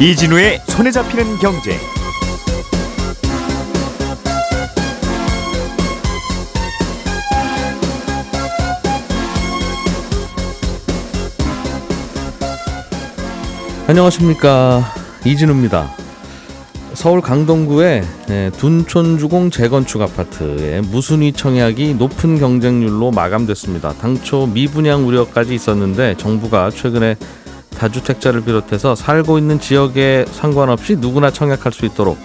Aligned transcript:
이진우의 0.00 0.62
손에 0.66 0.90
잡히는 0.90 1.36
경제. 1.36 1.76
안녕하십니까 13.86 14.90
이진우입니다. 15.26 15.90
서울 16.94 17.20
강동구의 17.20 18.02
예, 18.30 18.50
둔촌주공 18.56 19.50
재건축 19.50 20.00
아파트의 20.00 20.80
무순위 20.80 21.32
청약이 21.34 21.94
높은 21.94 22.38
경쟁률로 22.38 23.10
마감됐습니다. 23.10 23.92
당초 23.94 24.46
미분양 24.46 25.06
우려까지 25.06 25.54
있었는데 25.54 26.16
정부가 26.16 26.70
최근에 26.70 27.16
다주택자를 27.80 28.42
비롯해서 28.44 28.94
살고 28.94 29.38
있는 29.38 29.58
지역에 29.58 30.26
상관없이 30.30 30.96
누구나 30.96 31.30
청약할 31.30 31.72
수 31.72 31.86
있도록 31.86 32.18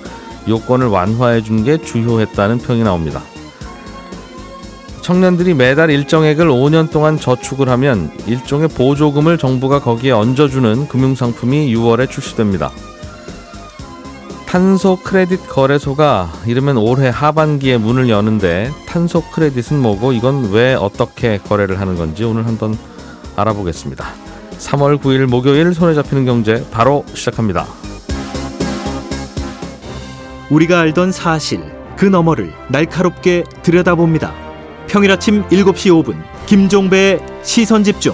요건을 0.50 0.88
완화해 0.88 1.42
준 1.42 1.64
게 1.64 1.78
주요했다는 1.78 2.60
평이 2.60 2.84
나옵니다. 2.84 3.24
청년들이 5.02 5.54
매달 5.54 5.90
일정액을 5.92 6.48
5년 6.48 6.92
동안 6.92 7.18
저축을 7.18 7.70
하면 7.70 8.12
일종의 8.28 8.68
보조금을 8.70 9.38
정부가 9.38 9.80
거기에 9.80 10.12
얹어주는 10.12 10.88
금융상품이 10.90 11.74
6월에 11.74 12.10
출시됩니다. 12.10 12.72
탄소 14.48 14.98
크레딧 14.98 15.48
거래소가 15.48 16.32
이르면 16.46 16.78
올해 16.78 17.10
하반기에 17.10 17.78
문을 17.78 18.10
여는데 18.10 18.72
탄소 18.88 19.22
크레딧은 19.32 19.80
뭐고 19.80 20.12
이건 20.12 20.52
왜 20.52 20.74
어떻게 20.74 21.38
거래를 21.38 21.80
하는 21.80 21.96
건지 21.96 22.24
오늘 22.24 22.46
한번 22.46 22.78
알아보겠습니다. 23.36 24.25
3월 24.58 25.02
9일 25.02 25.26
목요일 25.28 25.74
손에 25.74 25.94
잡히는 25.94 26.26
경제 26.26 26.66
바로 26.72 27.06
시작합니다. 27.14 27.66
우리가 30.50 30.80
알던 30.80 31.12
사실 31.12 31.62
그 31.98 32.06
너머를 32.06 32.54
날카롭게 32.70 33.44
들여다봅니다. 33.64 34.34
평일 34.88 35.12
아침 35.12 35.44
7시 35.48 36.04
5분 36.04 36.22
김종배의 36.46 37.20
시선 37.44 37.84
집중. 37.84 38.14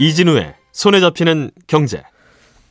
이진우의 0.00 0.54
손에 0.72 1.00
잡히는 1.00 1.50
경제. 1.66 2.02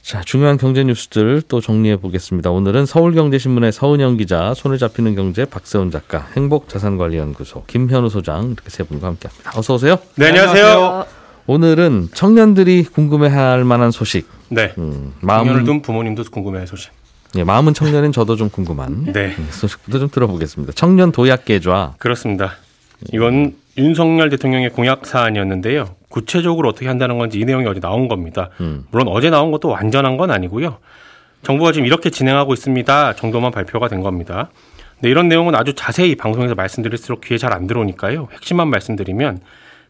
자, 0.07 0.21
중요한 0.21 0.55
경제 0.57 0.85
뉴스들 0.85 1.41
또 1.49 1.59
정리해 1.59 1.97
보겠습니다. 1.97 2.49
오늘은 2.49 2.85
서울경제신문의 2.85 3.73
서은영 3.73 4.15
기자, 4.15 4.53
손에 4.53 4.77
잡히는 4.77 5.15
경제 5.15 5.43
박세훈 5.43 5.91
작가, 5.91 6.25
행복자산관리연구소 6.37 7.65
김현우 7.67 8.07
소장 8.07 8.45
이렇게 8.53 8.69
세 8.69 8.83
분과 8.83 9.05
함께합니다. 9.07 9.51
어서 9.59 9.73
오세요. 9.73 9.99
네, 10.15 10.27
안녕하세요. 10.27 11.05
오늘은 11.47 12.11
청년들이 12.13 12.85
궁금해할 12.85 13.65
만한 13.65 13.91
소식. 13.91 14.29
네. 14.47 14.73
음, 14.77 15.13
마음을 15.19 15.65
둔 15.65 15.81
부모님도 15.81 16.23
궁금해할 16.31 16.67
소식. 16.67 16.91
예, 17.35 17.43
마음은 17.43 17.73
청년인 17.73 18.13
저도 18.13 18.37
좀 18.37 18.49
궁금한 18.49 19.07
네. 19.11 19.35
음, 19.37 19.47
소식도 19.51 19.99
좀 19.99 20.09
들어보겠습니다. 20.09 20.71
청년 20.71 21.11
도약 21.11 21.43
계좌. 21.43 21.95
그렇습니다. 21.97 22.53
이건 23.11 23.55
윤석열 23.77 24.29
대통령의 24.29 24.69
공약 24.69 25.05
사안이었는데요. 25.05 25.95
구체적으로 26.09 26.69
어떻게 26.69 26.87
한다는 26.87 27.17
건지 27.17 27.39
이 27.39 27.45
내용이 27.45 27.65
어제 27.67 27.79
나온 27.79 28.07
겁니다. 28.07 28.49
음. 28.59 28.85
물론 28.91 29.07
어제 29.09 29.29
나온 29.29 29.51
것도 29.51 29.69
완전한 29.69 30.17
건 30.17 30.31
아니고요. 30.31 30.77
정부가 31.43 31.71
지금 31.71 31.85
이렇게 31.85 32.09
진행하고 32.09 32.53
있습니다. 32.53 33.13
정도만 33.13 33.51
발표가 33.51 33.87
된 33.87 34.01
겁니다. 34.01 34.49
근데 34.95 35.09
이런 35.09 35.27
내용은 35.27 35.53
아주 35.53 35.73
자세히 35.75 36.15
방송에서 36.15 36.55
말씀드릴수록 36.55 37.21
귀에 37.21 37.37
잘 37.37 37.53
안 37.53 37.67
들어오니까요. 37.67 38.29
핵심만 38.33 38.69
말씀드리면 38.69 39.41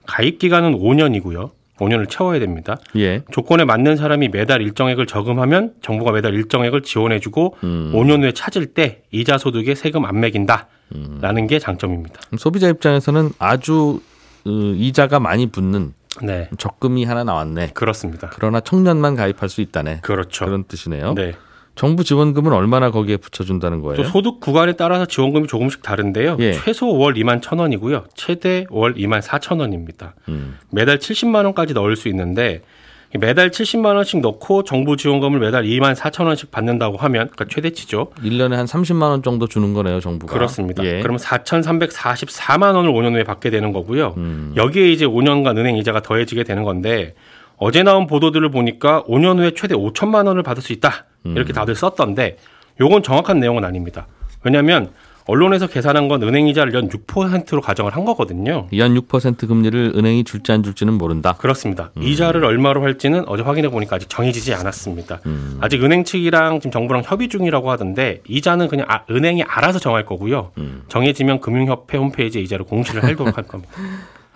가입 0.05 0.39
기간은 0.39 0.77
5년이고요. 0.77 1.51
5년을 1.77 2.09
채워야 2.09 2.39
됩니다. 2.39 2.77
예. 2.95 3.23
조건에 3.31 3.65
맞는 3.65 3.95
사람이 3.95 4.29
매달 4.29 4.61
일정액을 4.61 5.05
저금하면 5.07 5.73
정부가 5.81 6.11
매달 6.11 6.33
일정액을 6.33 6.81
지원해주고 6.83 7.57
음. 7.63 7.91
5년 7.93 8.23
후에 8.23 8.31
찾을 8.31 8.67
때 8.67 9.03
이자 9.11 9.37
소득에 9.37 9.75
세금 9.75 10.05
안 10.05 10.19
매긴다라는 10.19 11.47
게 11.47 11.59
장점입니다. 11.59 12.19
소비자 12.37 12.67
입장에서는 12.67 13.31
아주 13.39 14.01
어, 14.45 14.49
이자가 14.49 15.19
많이 15.19 15.47
붙는 15.47 15.93
네, 16.23 16.49
적금이 16.57 17.03
하나 17.05 17.23
나왔네. 17.23 17.71
그렇습니다. 17.73 18.31
그러나 18.33 18.59
청년만 18.59 19.15
가입할 19.15 19.49
수 19.49 19.61
있다네. 19.61 19.99
그렇죠. 20.01 20.45
그런 20.45 20.63
뜻이네요. 20.63 21.13
네. 21.13 21.33
정부 21.77 22.03
지원금은 22.03 22.51
얼마나 22.51 22.91
거기에 22.91 23.17
붙여준다는 23.17 23.81
거예요? 23.81 23.95
또 23.97 24.03
소득 24.03 24.39
구간에 24.39 24.73
따라서 24.73 25.05
지원금이 25.05 25.47
조금씩 25.47 25.83
다른데요. 25.83 26.37
예. 26.39 26.53
최소 26.53 26.91
월 26.97 27.13
2만 27.13 27.39
1천 27.39 27.59
원이고요. 27.59 28.05
최대 28.15 28.65
월 28.69 28.95
2만 28.95 29.21
4천 29.21 29.59
원입니다. 29.59 30.15
음. 30.27 30.57
매달 30.71 30.97
70만 30.97 31.45
원까지 31.45 31.73
넣을 31.73 31.95
수 31.95 32.07
있는데 32.09 32.61
매달 33.19 33.51
70만 33.51 33.95
원씩 33.95 34.19
넣고 34.21 34.63
정부 34.63 34.97
지원금을 34.97 35.39
매달 35.39 35.63
2만 35.63 35.95
4천 35.95 36.25
원씩 36.25 36.51
받는다고 36.51 36.97
하면 36.97 37.29
그러니까 37.29 37.45
최대치죠. 37.45 38.11
1년에 38.23 38.55
한 38.55 38.65
30만 38.65 39.03
원 39.03 39.23
정도 39.23 39.47
주는 39.47 39.73
거네요, 39.73 39.99
정부가. 39.99 40.33
그렇습니다. 40.33 40.83
예. 40.83 40.99
그러면 41.01 41.19
4,344만 41.19 42.75
원을 42.75 42.91
5년 42.91 43.13
후에 43.13 43.23
받게 43.23 43.49
되는 43.49 43.71
거고요. 43.71 44.15
음. 44.17 44.53
여기에 44.55 44.91
이제 44.91 45.05
5년간 45.05 45.57
은행 45.57 45.77
이자가 45.77 46.01
더해지게 46.01 46.43
되는 46.43 46.63
건데 46.63 47.13
어제 47.57 47.83
나온 47.83 48.07
보도들을 48.07 48.49
보니까 48.51 49.03
5년 49.07 49.37
후에 49.39 49.51
최대 49.55 49.73
5천만 49.75 50.27
원을 50.27 50.43
받을 50.43 50.61
수 50.61 50.73
있다. 50.73 51.05
음. 51.25 51.35
이렇게 51.35 51.53
다들 51.53 51.75
썼던데 51.75 52.37
요건 52.79 53.03
정확한 53.03 53.39
내용은 53.39 53.63
아닙니다. 53.65 54.07
왜냐하면 54.43 54.91
언론에서 55.29 55.67
계산한 55.67 56.07
건 56.07 56.23
은행 56.23 56.47
이자를 56.47 56.73
연 56.73 56.87
6%로 56.87 57.59
가정을 57.59 57.93
한 57.93 58.05
거거든요. 58.05 58.67
연 58.77 58.95
6% 58.95 59.45
금리를 59.45 59.91
은행이 59.93 60.23
줄지 60.23 60.53
안 60.53 60.63
줄지는 60.63 60.93
모른다. 60.93 61.33
그렇습니다. 61.37 61.91
음. 61.97 62.03
이자를 62.03 62.45
얼마로 62.45 62.81
할지는 62.81 63.25
어제 63.27 63.43
확인해 63.43 63.67
보니까 63.67 63.97
아직 63.97 64.07
정해지지 64.09 64.53
않았습니다. 64.53 65.19
음. 65.25 65.57
아직 65.59 65.83
은행 65.83 66.05
측이랑 66.05 66.61
지금 66.61 66.71
정부랑 66.71 67.03
협의 67.05 67.27
중이라고 67.27 67.69
하던데 67.69 68.21
이자는 68.25 68.69
그냥 68.69 68.85
아- 68.89 69.01
은행이 69.11 69.43
알아서 69.43 69.79
정할 69.79 70.05
거고요. 70.05 70.51
음. 70.59 70.83
정해지면 70.87 71.41
금융협회 71.41 71.97
홈페이지에 71.97 72.41
이자를 72.43 72.63
공시를 72.65 73.03
하도록 73.03 73.27
할 73.37 73.43
겁니다. 73.43 73.73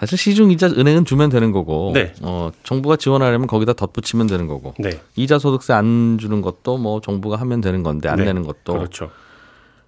사실 0.01 0.17
시중 0.17 0.49
이자 0.51 0.67
은행은 0.67 1.05
주면 1.05 1.29
되는 1.29 1.51
거고, 1.51 1.91
네. 1.93 2.13
어, 2.21 2.51
정부가 2.63 2.95
지원하려면 2.97 3.45
거기다 3.47 3.73
덧붙이면 3.73 4.25
되는 4.27 4.47
거고, 4.47 4.73
네, 4.79 4.99
이자 5.15 5.37
소득세 5.39 5.73
안 5.73 6.17
주는 6.19 6.41
것도 6.41 6.77
뭐 6.79 6.99
정부가 7.01 7.37
하면 7.37 7.61
되는 7.61 7.83
건데 7.83 8.09
안 8.09 8.17
네. 8.17 8.25
내는 8.25 8.41
것도, 8.43 8.73
그렇죠. 8.73 9.11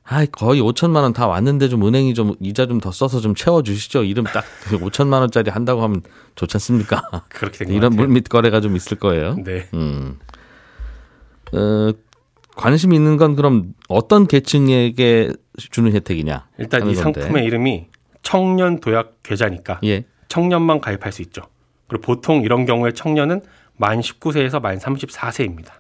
아 0.06 0.26
거의 0.26 0.62
5천만 0.62 0.98
원 1.04 1.14
다 1.14 1.28
왔는데 1.28 1.68
좀 1.70 1.86
은행이 1.88 2.14
좀 2.14 2.36
이자 2.42 2.66
좀 2.68 2.80
더 2.80 2.92
써서 2.92 3.20
좀 3.22 3.34
채워 3.36 3.64
주시죠. 3.64 4.04
이름 4.04 4.26
딱 4.26 4.44
5천만 4.72 5.22
원짜리 5.22 5.50
한다고 5.50 5.82
하면 5.82 6.02
좋지 6.36 6.58
않습니까? 6.58 7.02
그렇게 7.30 7.66
이런. 7.70 7.96
물밑 7.96 8.30
거래가 8.30 8.62
좀 8.62 8.76
있을 8.76 8.98
거예요. 9.00 9.36
네. 9.44 9.68
음. 9.74 10.20
어, 11.54 11.92
관심 12.56 12.94
있는 12.94 13.18
건 13.18 13.36
그럼 13.36 13.74
어떤 13.88 14.28
계층에게 14.28 15.32
주는 15.72 15.92
혜택이냐? 15.94 16.48
일단 16.60 16.90
이 16.90 16.94
건데. 16.96 17.22
상품의 17.22 17.46
이름이 17.46 17.88
청년 18.24 18.80
도약 18.80 19.22
계좌니까 19.22 19.80
예. 19.84 20.06
청년만 20.30 20.82
가입할 20.82 21.12
수 21.12 21.22
있죠. 21.22 21.44
그리고 21.88 22.02
보통 22.02 22.42
이런 22.42 22.66
경우에 22.66 22.92
청년은 22.92 23.42
만 23.78 24.00
19세에서 24.00 24.62
만 24.62 24.80
34세입니다. 24.80 25.72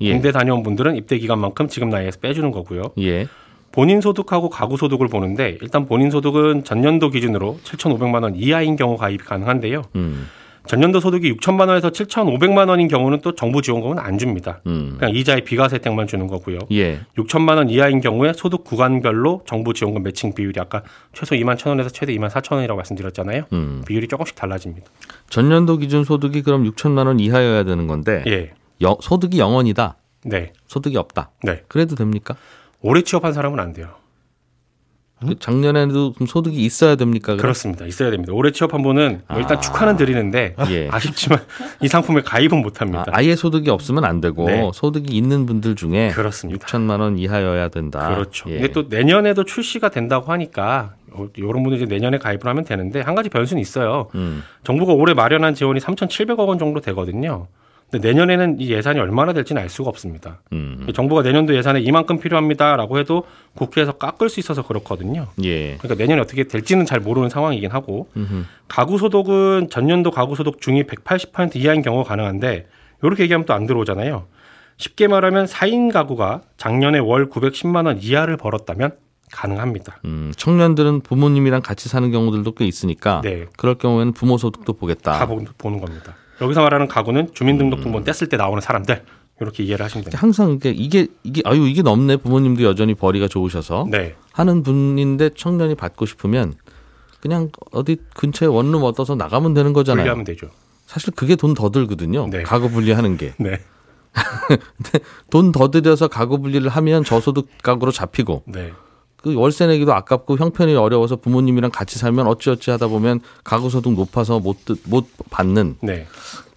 예. 0.00 0.12
군대 0.12 0.32
다녀온 0.32 0.62
분들은 0.62 0.96
입대 0.96 1.18
기간만큼 1.18 1.68
지금 1.68 1.88
나이에서 1.90 2.18
빼주는 2.18 2.50
거고요. 2.50 2.82
예. 2.98 3.28
본인 3.70 4.00
소득하고 4.00 4.50
가구 4.50 4.76
소득을 4.76 5.08
보는데 5.08 5.56
일단 5.62 5.86
본인 5.86 6.10
소득은 6.10 6.64
전년도 6.64 7.10
기준으로 7.10 7.58
7,500만 7.62 8.22
원 8.22 8.34
이하인 8.36 8.76
경우 8.76 8.96
가입이 8.96 9.24
가능한데요. 9.24 9.82
음. 9.96 10.28
전년도 10.66 11.00
소득이 11.00 11.34
6천만 11.36 11.68
원에서 11.68 11.90
7,500만 11.90 12.68
원인 12.68 12.88
경우는 12.88 13.20
또 13.20 13.34
정부 13.34 13.62
지원금은 13.62 13.98
안 13.98 14.16
줍니다. 14.18 14.60
음. 14.66 14.96
그냥 14.98 15.14
이자의 15.14 15.42
비과세 15.44 15.76
혜택만 15.76 16.06
주는 16.06 16.26
거고요. 16.28 16.58
예. 16.72 17.00
6천만 17.18 17.56
원 17.56 17.68
이하인 17.68 18.00
경우에 18.00 18.32
소득 18.32 18.62
구간별로 18.64 19.42
정부 19.46 19.74
지원금 19.74 20.02
매칭 20.02 20.34
비율이 20.34 20.58
아까 20.60 20.82
최소 21.12 21.34
2만 21.34 21.56
1천 21.56 21.68
원에서 21.70 21.88
최대 21.90 22.14
2만 22.14 22.28
4천 22.30 22.54
원이라고 22.54 22.76
말씀드렸잖아요. 22.76 23.44
음. 23.52 23.82
비율이 23.86 24.06
조금씩 24.08 24.36
달라집니다. 24.36 24.86
전년도 25.28 25.78
기준 25.78 26.04
소득이 26.04 26.42
그럼 26.42 26.64
6천만 26.70 27.06
원 27.06 27.18
이하여야 27.18 27.64
되는 27.64 27.86
건데 27.86 28.22
예. 28.28 28.50
여- 28.82 28.96
소득이 29.00 29.38
0원이다. 29.38 29.94
네. 30.24 30.52
소득이 30.68 30.96
없다. 30.96 31.30
네. 31.42 31.62
그래도 31.68 31.96
됩니까? 31.96 32.36
오래 32.80 33.02
취업한 33.02 33.32
사람은 33.32 33.58
안 33.58 33.72
돼요. 33.72 33.88
그 35.26 35.38
작년에도 35.38 36.14
소득이 36.26 36.64
있어야 36.64 36.96
됩니까? 36.96 37.32
그럼? 37.32 37.38
그렇습니다. 37.38 37.86
있어야 37.86 38.10
됩니다. 38.10 38.32
오래 38.32 38.50
취업한 38.50 38.82
분은 38.82 39.22
뭐 39.28 39.38
일단 39.38 39.58
아. 39.58 39.60
축하는 39.60 39.96
드리는데 39.96 40.54
예. 40.70 40.88
아쉽지만 40.90 41.40
이 41.80 41.88
상품에 41.88 42.22
가입은 42.22 42.62
못 42.62 42.80
합니다. 42.80 43.04
아, 43.08 43.18
아예 43.18 43.36
소득이 43.36 43.70
없으면 43.70 44.04
안 44.04 44.20
되고 44.20 44.46
네. 44.46 44.70
소득이 44.74 45.16
있는 45.16 45.46
분들 45.46 45.76
중에 45.76 46.10
그렇습니다. 46.10 46.66
6천만 46.66 47.00
원 47.00 47.18
이하여야 47.18 47.68
된다. 47.68 48.14
그렇죠. 48.14 48.50
예. 48.50 48.54
근데 48.58 48.72
또 48.72 48.84
내년에도 48.88 49.44
출시가 49.44 49.90
된다고 49.90 50.32
하니까 50.32 50.94
이런 51.36 51.62
분들 51.62 51.74
이제 51.74 51.86
내년에 51.86 52.18
가입을 52.18 52.46
하면 52.46 52.64
되는데 52.64 53.00
한 53.00 53.14
가지 53.14 53.28
변수는 53.28 53.60
있어요. 53.60 54.08
음. 54.14 54.42
정부가 54.64 54.92
올해 54.92 55.14
마련한 55.14 55.54
지원이 55.54 55.80
3,700억 55.80 56.48
원 56.48 56.58
정도 56.58 56.80
되거든요. 56.80 57.48
근데 57.92 58.08
내년에는 58.08 58.58
이 58.58 58.70
예산이 58.72 58.98
얼마나 58.98 59.34
될지는 59.34 59.60
알 59.60 59.68
수가 59.68 59.90
없습니다. 59.90 60.40
음. 60.52 60.86
정부가 60.94 61.20
내년도 61.22 61.54
예산에 61.54 61.80
이만큼 61.82 62.18
필요합니다라고 62.18 62.98
해도 62.98 63.24
국회에서 63.54 63.92
깎을 63.92 64.30
수 64.30 64.40
있어서 64.40 64.62
그렇거든요. 64.62 65.26
예. 65.44 65.76
그러니까 65.76 66.02
내년에 66.02 66.22
어떻게 66.22 66.44
될지는 66.44 66.86
잘 66.86 67.00
모르는 67.00 67.28
상황이긴 67.28 67.70
하고 67.70 68.08
음흠. 68.16 68.44
가구 68.66 68.96
소득은 68.96 69.68
전년도 69.70 70.10
가구 70.10 70.34
소득 70.36 70.62
중위 70.62 70.84
180% 70.84 71.54
이하인 71.56 71.82
경우가 71.82 72.08
가능한데 72.08 72.64
이렇게 73.02 73.24
얘기하면 73.24 73.44
또 73.44 73.52
안 73.52 73.66
들어오잖아요. 73.66 74.24
쉽게 74.78 75.06
말하면 75.06 75.44
4인 75.44 75.92
가구가 75.92 76.40
작년에 76.56 76.98
월 76.98 77.28
910만 77.28 77.84
원 77.86 77.98
이하를 78.00 78.38
벌었다면 78.38 78.92
가능합니다. 79.30 79.98
음, 80.06 80.32
청년들은 80.36 81.00
부모님이랑 81.02 81.60
같이 81.62 81.88
사는 81.90 82.10
경우들도 82.10 82.52
꽤 82.52 82.64
있으니까 82.64 83.20
네. 83.22 83.44
그럴 83.58 83.74
경우에는 83.76 84.12
부모 84.14 84.38
소득도 84.38 84.72
보겠다. 84.72 85.12
다 85.18 85.26
보- 85.26 85.44
보는 85.58 85.78
겁니다. 85.80 86.14
여기서 86.42 86.60
말하는 86.62 86.88
가구는 86.88 87.32
주민등록등본 87.34 88.04
뗐을 88.04 88.28
때 88.30 88.36
나오는 88.36 88.60
사람들 88.60 89.02
이렇게 89.40 89.62
이해를 89.64 89.84
하시면 89.84 90.04
됩니다. 90.04 90.18
항상 90.20 90.52
이게 90.52 90.70
이게 90.70 91.06
이게 91.22 91.42
아유 91.44 91.66
이게 91.68 91.82
넘네 91.82 92.16
부모님도 92.18 92.62
여전히 92.64 92.94
벌이가 92.94 93.28
좋으셔서 93.28 93.86
네, 93.90 94.14
하는 94.32 94.62
분인데 94.62 95.30
청년이 95.30 95.74
받고 95.76 96.06
싶으면 96.06 96.54
그냥 97.20 97.50
어디 97.70 97.96
근처에 98.14 98.48
원룸 98.48 98.82
얻어서 98.82 99.14
나가면 99.14 99.54
되는 99.54 99.72
거잖아요. 99.72 100.02
분리하면 100.02 100.24
되죠. 100.24 100.48
사실 100.86 101.12
그게 101.14 101.36
돈 101.36 101.54
더 101.54 101.70
들거든요. 101.70 102.26
네. 102.28 102.42
가구 102.42 102.68
분리하는 102.70 103.16
게. 103.16 103.34
네, 103.38 103.60
돈 105.30 105.52
더 105.52 105.70
들여서 105.70 106.08
가구 106.08 106.40
분리를 106.40 106.68
하면 106.68 107.04
저소득 107.04 107.48
가구로 107.62 107.92
잡히고 107.92 108.42
네, 108.46 108.72
그 109.22 109.34
월세 109.36 109.66
내기도 109.66 109.94
아깝고 109.94 110.36
형편이 110.36 110.74
어려워서 110.74 111.16
부모님이랑 111.16 111.70
같이 111.70 111.98
살면 111.98 112.26
어찌어찌 112.26 112.70
하다 112.72 112.88
보면 112.88 113.20
가구 113.44 113.70
소득 113.70 113.92
높아서 113.94 114.40
못, 114.40 114.64
듣- 114.64 114.80
못 114.88 115.06
받는 115.30 115.76
네, 115.80 116.06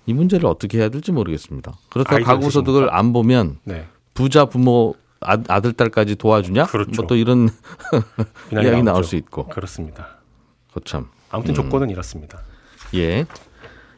이 0.07 0.13
문제를 0.13 0.47
어떻게 0.47 0.79
해야 0.79 0.89
될지 0.89 1.11
모르겠습니다. 1.11 1.73
그렇다고 1.89 2.15
아이디어 2.17 2.27
가구 2.33 2.49
소득을 2.49 2.93
안 2.93 3.13
보면 3.13 3.57
네. 3.63 3.85
부자 4.13 4.45
부모 4.45 4.95
아, 5.21 5.37
아들 5.47 5.73
딸까지 5.73 6.15
도와주냐? 6.17 6.65
그렇죠. 6.65 7.01
뭐 7.01 7.07
또 7.07 7.15
이런 7.15 7.49
이야기 8.51 8.69
나오죠. 8.69 8.83
나올 8.83 9.03
수 9.03 9.15
있고. 9.15 9.47
그렇습니다. 9.47 10.07
거참. 10.73 11.07
아무튼 11.29 11.53
조건은 11.53 11.89
이렇습니다. 11.89 12.39
예. 12.95 13.25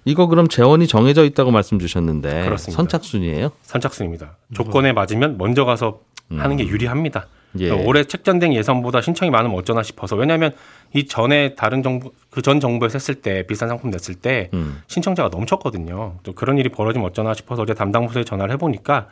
이거 0.06 0.28
그럼 0.28 0.48
재원이 0.48 0.88
정해져 0.88 1.26
있다고 1.26 1.52
말씀 1.52 1.80
주셨는데 1.80 2.46
그렇습니다. 2.46 2.78
선착순이에요? 2.82 3.52
선착순입니다. 3.64 4.38
조건에 4.54 4.94
맞으면 4.94 5.38
먼저 5.38 5.66
가서 5.66 6.00
하는 6.30 6.56
게 6.58 6.66
유리합니다. 6.68 7.28
예. 7.60 7.66
그러니까 7.66 7.88
올해 7.90 8.04
책전된 8.04 8.54
예산보다 8.54 9.02
신청이 9.02 9.30
많으면 9.32 9.58
어쩌나 9.58 9.84
싶어서 9.84 10.16
왜냐하면 10.16 10.52
이 10.94 11.06
전에 11.06 11.56
다른 11.56 11.84
정부 11.84 12.12
그 12.30 12.42
전 12.42 12.60
정부에서 12.60 12.94
했을 12.94 13.16
때 13.16 13.46
비싼 13.48 13.68
상품 13.68 13.90
냈을 13.90 14.16
때 14.16 14.50
음. 14.54 14.82
신청자가 14.88 15.30
넘쳤거든요. 15.30 16.16
또 16.24 16.34
그런 16.34 16.58
일이 16.58 16.70
벌어지면 16.70 17.08
어쩌나 17.08 17.34
싶어서 17.34 17.64
어제 17.64 17.74
담당 17.74 18.08
부서에 18.08 18.24
전화를 18.24 18.54
해보니까 18.54 19.08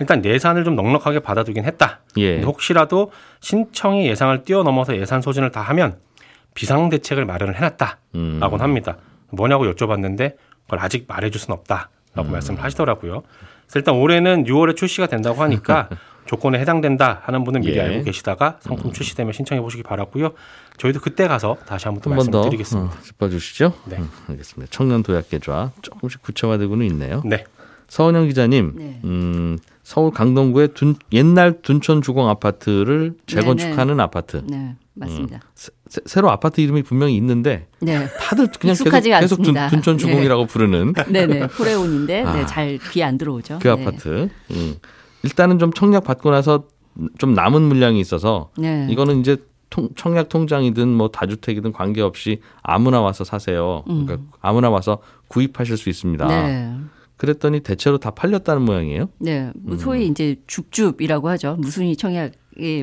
일단 0.00 0.24
예산을 0.24 0.64
좀 0.64 0.76
넉넉하게 0.76 1.18
받아두긴 1.20 1.64
했다. 1.64 2.00
예. 2.18 2.40
혹시라도 2.42 3.10
신청이 3.40 4.06
예상을 4.06 4.44
뛰어넘어서 4.44 4.96
예산 4.96 5.20
소진을 5.20 5.50
다 5.50 5.60
하면 5.60 5.96
비상 6.54 6.88
대책을 6.88 7.24
마련을 7.24 7.56
해놨다라고는 7.56 7.98
음. 8.14 8.60
합니다. 8.60 8.96
뭐냐고 9.30 9.64
여쭤봤는데 9.72 10.36
그걸 10.64 10.78
아직 10.80 11.04
말해줄 11.08 11.40
수는 11.40 11.56
없다라고 11.58 11.88
음. 12.28 12.32
말씀을 12.32 12.62
하시더라고요. 12.62 13.22
그래서 13.66 13.78
일단 13.78 13.94
올해는 13.96 14.44
6월에 14.44 14.76
출시가 14.76 15.08
된다고 15.08 15.42
하니까 15.42 15.88
조건에 16.28 16.58
해당된다 16.60 17.22
하는 17.24 17.42
분은 17.42 17.62
미리 17.62 17.76
예. 17.76 17.80
알고 17.80 18.04
계시다가 18.04 18.58
상품 18.60 18.92
출시되면 18.92 19.32
신청해 19.32 19.60
보시기 19.62 19.82
바라고요. 19.82 20.32
저희도 20.76 21.00
그때 21.00 21.26
가서 21.26 21.56
다시 21.66 21.86
한번 21.86 22.02
또한번더 22.02 22.38
말씀드리겠습니다. 22.38 22.94
어, 22.96 23.02
짚어주시죠. 23.02 23.72
네. 23.86 23.96
음, 23.96 24.08
알겠습니다. 24.28 24.70
청년 24.70 25.02
도약 25.02 25.30
계좌 25.30 25.72
조금씩 25.82 26.22
구체화되고는 26.22 26.86
있네요. 26.88 27.22
네, 27.24 27.44
서은영 27.88 28.28
기자님, 28.28 28.74
네. 28.76 29.00
음, 29.04 29.58
서울 29.82 30.12
강동구의 30.12 30.68
둔, 30.74 30.94
옛날 31.12 31.62
둔촌 31.62 32.02
주공 32.02 32.28
아파트를 32.28 33.14
재건축하는 33.26 33.98
아파트. 33.98 34.42
네, 34.46 34.76
맞습니다. 34.94 35.40
새, 35.54 35.70
새- 35.88 36.02
새로 36.04 36.30
아파트 36.30 36.60
이름이 36.60 36.82
분명히 36.82 37.16
있는데 37.16 37.66
네. 37.80 38.06
다들 38.20 38.48
그냥 38.60 38.76
계속, 38.76 38.84
계속 38.84 39.36
둔, 39.42 39.56
않습니다. 39.56 39.68
둔촌 39.68 39.96
주공이라고 39.96 40.44
부르는 40.44 40.92
네네. 41.10 41.46
포레온인데 41.48 42.22
아. 42.22 42.32
네, 42.34 42.44
잘 42.46 42.78
귀에 42.92 43.02
안 43.04 43.16
들어오죠. 43.16 43.60
그 43.62 43.68
네. 43.68 43.70
아파트. 43.72 44.28
음. 44.50 44.74
일단은 45.22 45.58
좀 45.58 45.72
청약 45.72 46.04
받고 46.04 46.30
나서 46.30 46.64
좀 47.18 47.34
남은 47.34 47.62
물량이 47.62 48.00
있어서 48.00 48.50
네. 48.56 48.86
이거는 48.90 49.20
이제 49.20 49.36
통, 49.70 49.90
청약 49.96 50.28
통장이든 50.28 50.88
뭐 50.88 51.08
다주택이든 51.08 51.72
관계없이 51.72 52.40
아무나 52.62 53.00
와서 53.00 53.24
사세요. 53.24 53.82
그러니까 53.86 54.18
아무나 54.40 54.70
와서 54.70 54.98
구입하실 55.28 55.76
수 55.76 55.88
있습니다. 55.88 56.24
음. 56.24 56.28
네. 56.28 56.74
그랬더니 57.16 57.60
대체로 57.60 57.98
다 57.98 58.10
팔렸다는 58.12 58.62
모양이에요. 58.62 59.08
네, 59.18 59.50
뭐 59.56 59.74
음. 59.74 59.78
소위 59.78 60.06
이제 60.06 60.36
줍줍이라고 60.46 61.28
하죠. 61.30 61.56
무순위 61.58 61.96
청약의 61.96 62.32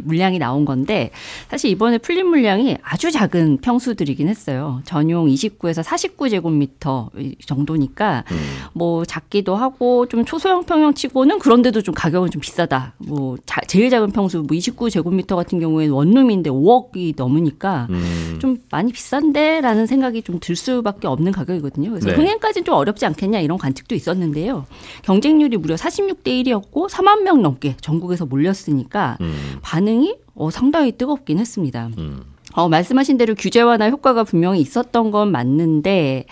물량이 0.03 0.39
나온 0.39 0.63
건데 0.65 1.11
사실 1.49 1.69
이번에 1.69 1.97
풀린 1.97 2.27
물량이 2.27 2.77
아주 2.81 3.11
작은 3.11 3.57
평수들이긴 3.57 4.27
했어요. 4.29 4.81
전용 4.85 5.27
29에서 5.27 5.83
49제곱미터 5.83 7.09
정도니까 7.45 8.23
음. 8.31 8.37
뭐 8.73 9.05
작기도 9.05 9.55
하고 9.55 10.07
좀 10.07 10.25
초소형 10.25 10.63
평형치고는 10.65 11.39
그런데도 11.39 11.81
좀 11.81 11.93
가격은 11.93 12.29
좀 12.31 12.39
비싸다. 12.41 12.93
뭐 12.97 13.35
자- 13.45 13.61
제일 13.67 13.89
작은 13.89 14.11
평수 14.11 14.37
뭐 14.39 14.47
29제곱미터 14.57 15.35
같은 15.35 15.59
경우에는 15.59 15.93
원룸인데 15.93 16.49
5억이 16.49 17.13
넘으니까 17.17 17.87
음. 17.89 18.37
좀 18.39 18.57
많이 18.71 18.91
비싼데라는 18.91 19.85
생각이 19.87 20.21
좀 20.21 20.35
들 20.45 20.55
수밖에 20.55 21.07
없는 21.07 21.31
가격이거든요. 21.31 21.89
그래서 21.91 22.07
네. 22.09 22.13
흥행까지는 22.15 22.65
좀 22.65 22.75
어렵지 22.75 23.05
않겠냐 23.05 23.39
이런 23.39 23.57
관측도 23.57 23.95
있었는데요. 23.95 24.65
경쟁률이 25.03 25.57
무려 25.57 25.75
46대 25.75 26.25
1이었고 26.43 26.89
4만 26.89 27.21
명 27.23 27.41
넘게 27.41 27.75
전국에서 27.81 28.25
몰렸으니까 28.25 29.17
음. 29.21 29.33
반응이 29.65 30.15
어, 30.35 30.51
상당히 30.51 30.91
뜨겁긴 30.91 31.39
했습니다. 31.39 31.89
음. 31.97 32.23
어, 32.55 32.69
말씀하신 32.69 33.17
대로 33.17 33.35
규제 33.35 33.61
완화 33.61 33.89
효과가 33.89 34.23
분명히 34.23 34.59
있었던 34.61 35.11
건 35.11 35.31
맞는데, 35.31 36.25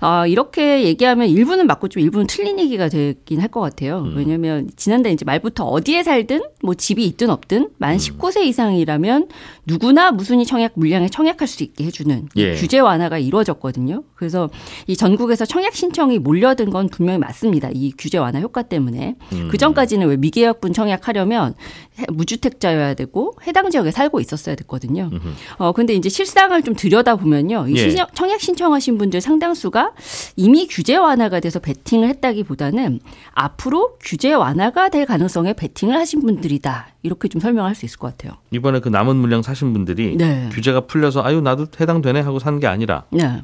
어, 0.00 0.26
이렇게 0.26 0.84
얘기하면 0.84 1.28
일부는 1.28 1.66
맞고 1.66 1.88
좀 1.88 2.02
일부는 2.02 2.26
틀린 2.26 2.58
얘기가 2.58 2.88
되긴 2.88 3.40
할 3.40 3.50
것 3.50 3.60
같아요. 3.60 4.06
왜냐면 4.14 4.68
지난달 4.76 5.12
이제 5.12 5.24
말부터 5.24 5.64
어디에 5.64 6.02
살든 6.04 6.42
뭐 6.62 6.74
집이 6.74 7.04
있든 7.06 7.30
없든 7.30 7.70
만 7.78 7.96
19세 7.96 8.44
이상이라면 8.44 9.26
누구나 9.66 10.12
무순위 10.12 10.46
청약 10.46 10.72
물량에 10.76 11.08
청약할 11.08 11.48
수 11.48 11.64
있게 11.64 11.84
해주는 11.84 12.28
이 12.36 12.40
예. 12.40 12.54
규제 12.54 12.78
완화가 12.78 13.18
이루어졌거든요. 13.18 14.04
그래서 14.14 14.48
이 14.86 14.96
전국에서 14.96 15.44
청약 15.46 15.74
신청이 15.74 16.18
몰려든 16.20 16.70
건 16.70 16.88
분명히 16.88 17.18
맞습니다. 17.18 17.70
이 17.72 17.92
규제 17.98 18.18
완화 18.18 18.38
효과 18.40 18.62
때문에. 18.62 19.16
그 19.50 19.56
전까지는 19.58 20.06
왜 20.08 20.16
미계약분 20.16 20.72
청약하려면 20.72 21.54
해- 21.98 22.04
무주택자여야 22.12 22.94
되고 22.94 23.32
해당 23.46 23.68
지역에 23.70 23.90
살고 23.90 24.20
있었어야 24.20 24.54
됐거든요. 24.54 25.10
어 25.58 25.69
근데 25.72 25.94
이제 25.94 26.08
실상을 26.08 26.60
좀 26.62 26.74
들여다 26.74 27.16
보면요, 27.16 27.66
이 27.68 27.76
예. 27.76 27.94
청약 28.14 28.40
신청하신 28.40 28.98
분들 28.98 29.20
상당수가 29.20 29.92
이미 30.36 30.66
규제 30.68 30.96
완화가 30.96 31.40
돼서 31.40 31.58
베팅을 31.58 32.08
했다기 32.08 32.44
보다는 32.44 33.00
앞으로 33.32 33.96
규제 34.00 34.32
완화가 34.32 34.88
될 34.90 35.06
가능성에 35.06 35.54
베팅을 35.54 35.96
하신 35.96 36.20
분들이다 36.20 36.88
이렇게 37.02 37.28
좀 37.28 37.40
설명할 37.40 37.74
수 37.74 37.84
있을 37.86 37.98
것 37.98 38.16
같아요. 38.16 38.38
이번에 38.50 38.80
그 38.80 38.88
남은 38.88 39.16
물량 39.16 39.42
사신 39.42 39.72
분들이 39.72 40.16
네. 40.16 40.48
규제가 40.52 40.82
풀려서 40.82 41.22
아유 41.24 41.40
나도 41.40 41.66
해당되네 41.80 42.20
하고 42.20 42.38
산 42.38 42.60
게 42.60 42.66
아니라 42.66 43.04
네, 43.10 43.42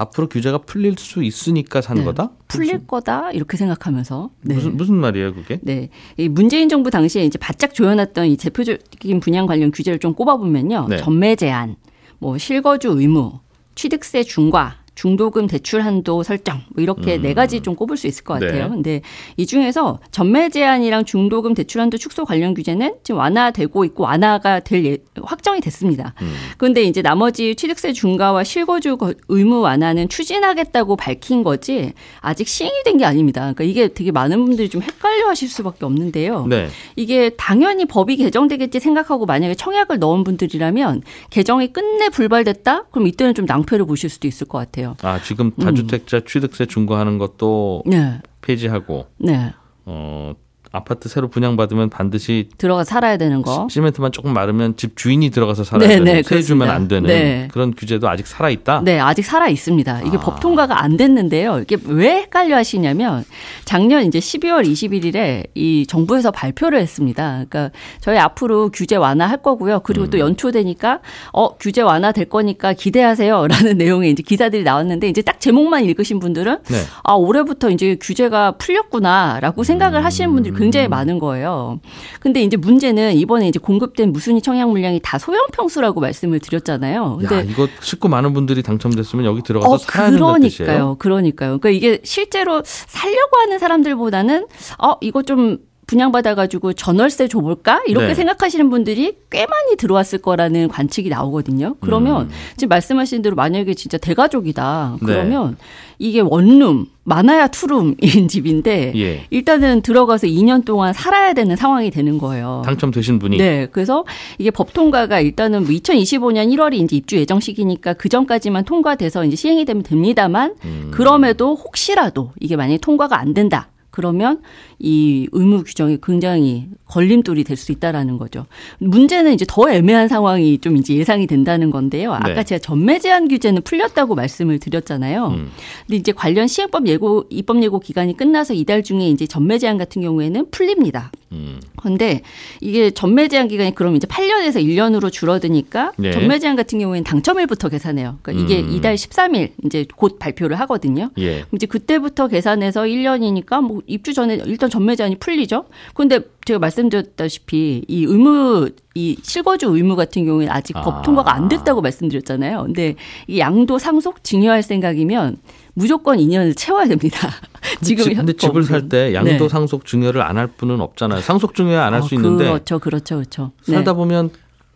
앞으로 0.00 0.28
규제가 0.28 0.58
풀릴 0.58 0.94
수 0.96 1.22
있으니까 1.22 1.82
산 1.82 1.98
네. 1.98 2.04
거다? 2.04 2.30
풀릴 2.48 2.86
거다 2.86 3.32
이렇게 3.32 3.58
생각하면서 3.58 4.30
네. 4.42 4.54
무슨 4.54 4.76
무슨 4.76 4.94
말이에요 4.94 5.34
그게? 5.34 5.60
네. 5.62 5.90
이 6.16 6.28
문재인 6.28 6.70
정부 6.70 6.90
당시에 6.90 7.24
이제 7.24 7.38
바짝 7.38 7.74
조여놨던 7.74 8.26
이 8.28 8.36
대표적인 8.38 9.20
분양 9.20 9.44
관련 9.44 9.70
규제를 9.70 9.98
좀 9.98 10.14
꼽아보면요. 10.14 10.86
네. 10.88 10.96
전매 10.96 11.36
제한, 11.36 11.76
뭐 12.18 12.38
실거주 12.38 12.88
의무, 12.88 13.40
취득세 13.74 14.22
중과, 14.22 14.79
중도금 14.94 15.46
대출 15.46 15.80
한도 15.82 16.22
설정 16.22 16.60
뭐 16.74 16.82
이렇게 16.82 17.16
네 17.16 17.32
가지 17.32 17.60
좀 17.62 17.74
꼽을 17.74 17.96
수 17.96 18.06
있을 18.06 18.24
것 18.24 18.34
같아요. 18.34 18.64
음. 18.64 18.68
네. 18.68 18.68
근데 18.68 19.02
이 19.36 19.46
중에서 19.46 19.98
전매 20.10 20.48
제한이랑 20.50 21.04
중도금 21.06 21.54
대출 21.54 21.80
한도 21.80 21.96
축소 21.96 22.24
관련 22.24 22.52
규제는 22.54 22.96
지금 23.02 23.18
완화되고 23.20 23.84
있고 23.86 24.02
완화가 24.04 24.60
될 24.60 24.84
예, 24.84 24.98
확정이 25.22 25.60
됐습니다. 25.60 26.14
음. 26.22 26.34
그런데 26.58 26.82
이제 26.82 27.00
나머지 27.02 27.54
취득세 27.54 27.92
중과와 27.92 28.44
실거주 28.44 28.96
거- 28.96 29.14
의무 29.28 29.60
완화는 29.60 30.08
추진하겠다고 30.08 30.96
밝힌 30.96 31.42
거지 31.42 31.92
아직 32.20 32.46
시행이 32.48 32.82
된 32.84 32.90
게 32.98 33.04
아닙니다. 33.04 33.40
그러니까 33.40 33.64
이게 33.64 33.88
되게 33.88 34.10
많은 34.10 34.44
분들이 34.44 34.68
좀 34.68 34.82
헷갈려 34.82 35.28
하실 35.28 35.48
수밖에 35.48 35.84
없는데요. 35.86 36.46
네. 36.48 36.68
이게 36.96 37.30
당연히 37.30 37.84
법이 37.86 38.16
개정되겠지 38.16 38.80
생각하고 38.80 39.24
만약에 39.26 39.54
청약을 39.54 39.98
넣은 40.00 40.24
분들이라면 40.24 41.02
개정이 41.30 41.72
끝내 41.72 42.08
불발됐다? 42.08 42.86
그럼 42.90 43.06
이때는 43.06 43.34
좀 43.34 43.46
낭패를 43.46 43.86
보실 43.86 44.10
수도 44.10 44.26
있을 44.28 44.48
것 44.48 44.58
같아요. 44.58 44.79
아 45.02 45.20
지금 45.22 45.50
다주택자 45.52 46.20
취득세 46.26 46.66
중과하는 46.66 47.18
것도 47.18 47.82
네, 47.86 48.20
폐지하고 48.42 49.06
네, 49.18 49.52
어 49.84 50.34
아파트 50.72 51.08
새로 51.08 51.28
분양받으면 51.28 51.90
반드시 51.90 52.48
들어가 52.56 52.84
살아야 52.84 53.16
되는 53.16 53.42
거. 53.42 53.66
시- 53.68 53.74
시멘트만 53.74 54.12
조금 54.12 54.32
마르면 54.32 54.76
집 54.76 54.96
주인이 54.96 55.28
들어가서 55.30 55.64
살아야 55.64 55.88
네, 55.88 55.94
되는 55.96 56.12
네, 56.12 56.22
세 56.22 56.42
주면. 56.42 56.70
안 56.70 56.86
되는 56.86 57.08
네. 57.08 57.48
그런 57.52 57.74
규제도 57.74 58.08
아직 58.08 58.26
살아 58.26 58.50
있다. 58.50 58.82
네, 58.84 59.00
아직 59.00 59.24
살아 59.24 59.48
있습니다. 59.48 60.02
이게 60.02 60.16
아. 60.16 60.20
법 60.20 60.38
통과가 60.40 60.82
안 60.82 60.96
됐는데요. 60.96 61.58
이게 61.60 61.76
왜 61.86 62.18
헷갈려 62.22 62.56
하시냐면 62.56 63.24
작년 63.64 64.04
이제 64.04 64.20
12월 64.20 64.64
21일에 64.64 65.48
이 65.54 65.86
정부에서 65.88 66.30
발표를 66.30 66.78
했습니다. 66.80 67.44
그러니까 67.48 67.70
저희 68.00 68.18
앞으로 68.18 68.70
규제 68.70 68.94
완화할 68.94 69.42
거고요. 69.42 69.80
그리고 69.80 70.04
음. 70.04 70.10
또 70.10 70.18
연초 70.20 70.52
되니까 70.52 71.00
어, 71.32 71.56
규제 71.56 71.82
완화 71.82 72.12
될 72.12 72.26
거니까 72.28 72.72
기대하세요라는 72.74 73.76
내용의 73.78 74.12
이제 74.12 74.22
기사들이 74.22 74.62
나왔는데 74.62 75.08
이제 75.08 75.22
딱 75.22 75.40
제목만 75.40 75.84
읽으신 75.86 76.20
분들은 76.20 76.58
네. 76.68 76.76
아, 77.02 77.14
올해부터 77.14 77.70
이제 77.70 77.96
규제가 78.00 78.52
풀렸구나라고 78.52 79.64
생각을 79.64 80.04
하시는 80.04 80.32
분들이 80.32 80.54
굉장히 80.60 80.88
많은 80.88 81.18
거예요. 81.18 81.80
근데 82.20 82.42
이제 82.42 82.56
문제는 82.56 83.14
이번에 83.14 83.48
이제 83.48 83.58
공급된 83.58 84.12
무순위 84.12 84.42
청약 84.42 84.70
물량이 84.70 85.00
다 85.02 85.18
소형 85.18 85.46
평수라고 85.52 86.00
말씀을 86.00 86.40
드렸잖아요. 86.40 87.18
근데 87.20 87.36
야, 87.36 87.40
이거 87.40 87.68
식구 87.80 88.08
많은 88.08 88.32
분들이 88.32 88.62
당첨됐으면 88.62 89.24
여기 89.24 89.42
들어가서 89.42 89.72
어, 89.72 89.76
뜻이에요. 89.78 90.18
그러니까요. 90.18 90.96
그러니까요. 90.98 91.58
그러니까 91.58 91.70
이게 91.70 92.00
실제로 92.04 92.62
살려고 92.64 93.38
하는 93.38 93.58
사람들보다는 93.58 94.46
어, 94.82 94.96
이거 95.00 95.22
좀 95.22 95.58
분양받아가지고 95.90 96.74
전월세 96.74 97.26
줘볼까? 97.26 97.82
이렇게 97.88 98.08
네. 98.08 98.14
생각하시는 98.14 98.70
분들이 98.70 99.16
꽤 99.28 99.46
많이 99.46 99.76
들어왔을 99.76 100.20
거라는 100.20 100.68
관측이 100.68 101.08
나오거든요. 101.08 101.74
그러면 101.80 102.26
음. 102.26 102.30
지금 102.56 102.68
말씀하신 102.68 103.22
대로 103.22 103.34
만약에 103.34 103.74
진짜 103.74 103.98
대가족이다. 103.98 104.98
네. 105.00 105.06
그러면 105.06 105.56
이게 105.98 106.20
원룸, 106.20 106.86
많아야 107.02 107.48
투룸인 107.48 108.28
집인데 108.30 108.92
예. 108.94 109.26
일단은 109.30 109.82
들어가서 109.82 110.28
2년 110.28 110.64
동안 110.64 110.92
살아야 110.92 111.32
되는 111.32 111.56
상황이 111.56 111.90
되는 111.90 112.18
거예요. 112.18 112.62
당첨되신 112.64 113.18
분이 113.18 113.38
네. 113.38 113.66
그래서 113.72 114.04
이게 114.38 114.52
법 114.52 114.72
통과가 114.72 115.20
일단은 115.20 115.64
뭐 115.64 115.70
2025년 115.70 116.54
1월이 116.54 116.74
이제 116.74 116.96
입주 116.96 117.16
예정 117.16 117.40
시기니까 117.40 117.94
그 117.94 118.08
전까지만 118.08 118.64
통과돼서 118.64 119.24
이제 119.24 119.34
시행이 119.34 119.64
되면 119.64 119.82
됩니다만 119.82 120.54
음. 120.64 120.90
그럼에도 120.92 121.56
혹시라도 121.56 122.30
이게 122.38 122.54
만약에 122.54 122.78
통과가 122.78 123.18
안 123.18 123.34
된다. 123.34 123.68
그러면 123.90 124.40
이 124.78 125.28
의무 125.32 125.64
규정이 125.64 125.98
굉장히 126.02 126.68
걸림돌이 126.86 127.44
될 127.44 127.60
수 127.60 127.72
있다라는 127.72 128.16
거죠. 128.18 128.46
문제는 128.78 129.34
이제 129.34 129.44
더 129.46 129.70
애매한 129.70 130.08
상황이 130.08 130.58
좀 130.58 130.76
이제 130.78 130.94
예상이 130.94 131.26
된다는 131.26 131.70
건데요. 131.70 132.12
아까 132.14 132.34
네. 132.34 132.44
제가 132.44 132.58
전매 132.58 132.98
제한 132.98 133.28
규제는 133.28 133.62
풀렸다고 133.62 134.14
말씀을 134.14 134.58
드렸잖아요. 134.58 135.26
음. 135.28 135.50
근데 135.86 135.96
이제 135.96 136.12
관련 136.12 136.48
시행법 136.48 136.86
예고 136.88 137.26
입법 137.28 137.62
예고 137.62 137.78
기간이 137.80 138.16
끝나서 138.16 138.54
이달 138.54 138.82
중에 138.82 139.08
이제 139.08 139.26
전매 139.26 139.58
제한 139.58 139.76
같은 139.76 140.00
경우에는 140.00 140.50
풀립니다. 140.50 141.12
음. 141.32 141.60
그런데 141.82 142.22
이게 142.60 142.90
전매 142.90 143.28
제한 143.28 143.48
기간이 143.48 143.74
그럼 143.74 143.96
이제 143.96 144.06
8년에서 144.06 144.64
1년으로 144.64 145.10
줄어드니까 145.10 145.92
네. 145.96 146.12
전매 146.12 146.38
제한 146.38 146.56
같은 146.56 146.78
경우에는 146.78 147.04
당첨일부터 147.04 147.68
계산해요. 147.68 148.18
그러니까 148.22 148.44
이게 148.44 148.62
음. 148.62 148.74
이달 148.74 148.94
13일 148.94 149.50
이제 149.64 149.86
곧 149.96 150.18
발표를 150.18 150.58
하거든요. 150.60 151.10
예. 151.18 151.44
이제 151.52 151.66
그때부터 151.66 152.28
계산해서 152.28 152.82
1년이니까 152.82 153.62
뭐 153.62 153.82
입주 153.86 154.14
전에 154.14 154.40
일단 154.46 154.70
전매 154.70 154.96
제한이 154.96 155.16
풀리죠. 155.16 155.64
그런데 155.94 156.20
제가 156.44 156.58
말씀드렸다시피 156.58 157.84
이 157.86 158.04
의무 158.04 158.70
이 158.94 159.16
실거주 159.22 159.66
의무 159.66 159.94
같은 159.94 160.24
경우에는 160.24 160.52
아직 160.52 160.76
아. 160.76 160.82
법 160.82 161.02
통과가 161.02 161.34
안 161.34 161.48
됐다고 161.48 161.80
말씀드렸잖아요. 161.80 162.64
근데 162.64 162.96
이 163.28 163.38
양도 163.38 163.78
상속 163.78 164.24
증여할 164.24 164.62
생각이면 164.62 165.36
무조건 165.80 166.18
2년을 166.18 166.54
채워야 166.56 166.86
됩니다. 166.86 167.30
지금 167.82 168.04
집- 168.04 168.14
근데 168.16 168.32
집을 168.34 168.62
살 168.64 168.88
때 168.88 169.14
양도 169.14 169.30
네. 169.30 169.48
상속 169.48 169.86
증여를 169.86 170.20
안 170.22 170.36
할 170.36 170.46
분은 170.46 170.80
없잖아요. 170.80 171.20
상속 171.22 171.54
증여 171.54 171.78
안 171.80 171.94
할수 171.94 172.14
어, 172.14 172.18
있는데 172.18 172.44
그렇죠, 172.44 172.78
그렇죠, 172.78 173.16
그렇죠. 173.16 173.52
네. 173.66 173.74
살다 173.74 173.94
보면 173.94 174.30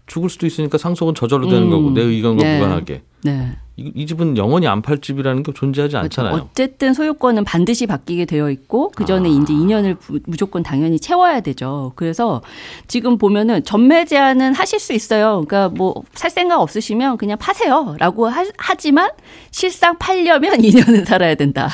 죽을 0.06 0.28
수도 0.30 0.46
있으니까 0.46 0.78
상속은 0.78 1.14
저절로 1.14 1.49
되는 1.49 1.64
음. 1.64 1.70
거고 1.70 1.90
내 1.92 2.02
의견과 2.02 2.42
네. 2.42 2.58
무관하게 2.58 3.02
네. 3.23 3.56
이, 3.76 3.90
이 3.94 4.06
집은 4.06 4.36
영원히 4.36 4.66
안 4.68 4.82
팔 4.82 4.98
집이라는 4.98 5.42
게 5.42 5.52
존재하지 5.52 5.96
않잖아요. 5.96 6.34
어쨌든 6.34 6.94
소유권은 6.94 7.44
반드시 7.44 7.86
바뀌게 7.86 8.24
되어 8.26 8.50
있고 8.50 8.90
그 8.94 9.04
전에 9.04 9.28
아. 9.28 9.32
이제 9.32 9.52
2년을 9.52 9.98
부- 9.98 10.20
무조건 10.26 10.62
당연히 10.62 11.00
채워야 11.00 11.40
되죠. 11.40 11.92
그래서 11.96 12.42
지금 12.86 13.18
보면은 13.18 13.64
전매 13.64 14.04
제한은 14.04 14.54
하실 14.54 14.78
수 14.78 14.92
있어요. 14.92 15.44
그러니까 15.46 15.68
뭐 15.74 15.94
살 16.14 16.30
생각 16.30 16.60
없으시면 16.60 17.16
그냥 17.16 17.36
파세요라고 17.38 18.28
하, 18.28 18.44
하지만 18.56 19.10
실상 19.50 19.98
팔려면 19.98 20.58
2년은 20.62 21.04
살아야 21.04 21.34
된다. 21.34 21.68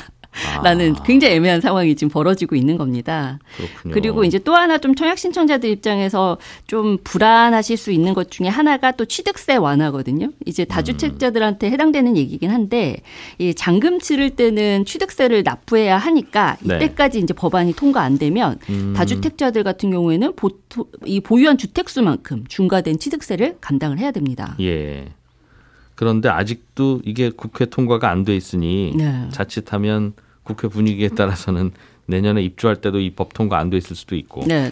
라는 0.62 0.94
아. 0.96 1.02
굉장히 1.02 1.34
애매한 1.34 1.60
상황이 1.60 1.94
지금 1.96 2.10
벌어지고 2.10 2.54
있는 2.54 2.78
겁니다. 2.78 3.38
그렇군요. 3.56 3.94
그리고 3.94 4.24
이제 4.24 4.38
또 4.38 4.54
하나 4.54 4.78
좀 4.78 4.94
청약 4.94 5.18
신청자들 5.18 5.68
입장에서 5.70 6.38
좀 6.66 6.98
불안하실 7.02 7.76
수 7.76 7.90
있는 7.90 8.14
것 8.14 8.30
중에 8.30 8.48
하나가 8.48 8.92
또 8.92 9.04
취득세 9.04 9.56
완화거든요. 9.56 10.30
이제 10.46 10.64
다주택자들한테 10.64 11.70
해당되는 11.70 12.16
얘기긴 12.16 12.50
한데 12.50 12.96
이 13.38 13.54
잔금 13.54 13.98
치를 13.98 14.30
때는 14.30 14.84
취득세를 14.84 15.42
납부해야 15.42 15.98
하니까 15.98 16.56
네. 16.60 16.76
이때까지 16.76 17.18
이제 17.18 17.34
법안이 17.34 17.74
통과 17.74 18.02
안 18.02 18.18
되면 18.18 18.58
음. 18.68 18.94
다주택자들 18.96 19.64
같은 19.64 19.90
경우에는 19.90 20.34
보통 20.36 20.84
이 21.04 21.20
보유한 21.20 21.58
주택 21.58 21.88
수만큼 21.88 22.44
중과된 22.48 22.98
취득세를 22.98 23.56
감당을 23.60 23.98
해야 23.98 24.10
됩니다. 24.12 24.56
예. 24.60 25.08
그런데 26.00 26.30
아직도 26.30 27.02
이게 27.04 27.28
국회 27.28 27.66
통과가 27.66 28.08
안 28.10 28.24
돼 28.24 28.34
있으니 28.34 28.94
네. 28.96 29.28
자칫하면 29.32 30.14
국회 30.44 30.66
분위기에 30.66 31.08
따라서는 31.10 31.72
내년에 32.06 32.42
입주할 32.42 32.76
때도 32.76 33.00
이 33.00 33.10
법 33.14 33.34
통과 33.34 33.58
안 33.58 33.68
돼 33.68 33.76
있을 33.76 33.94
수도 33.94 34.16
있고. 34.16 34.44
네. 34.46 34.70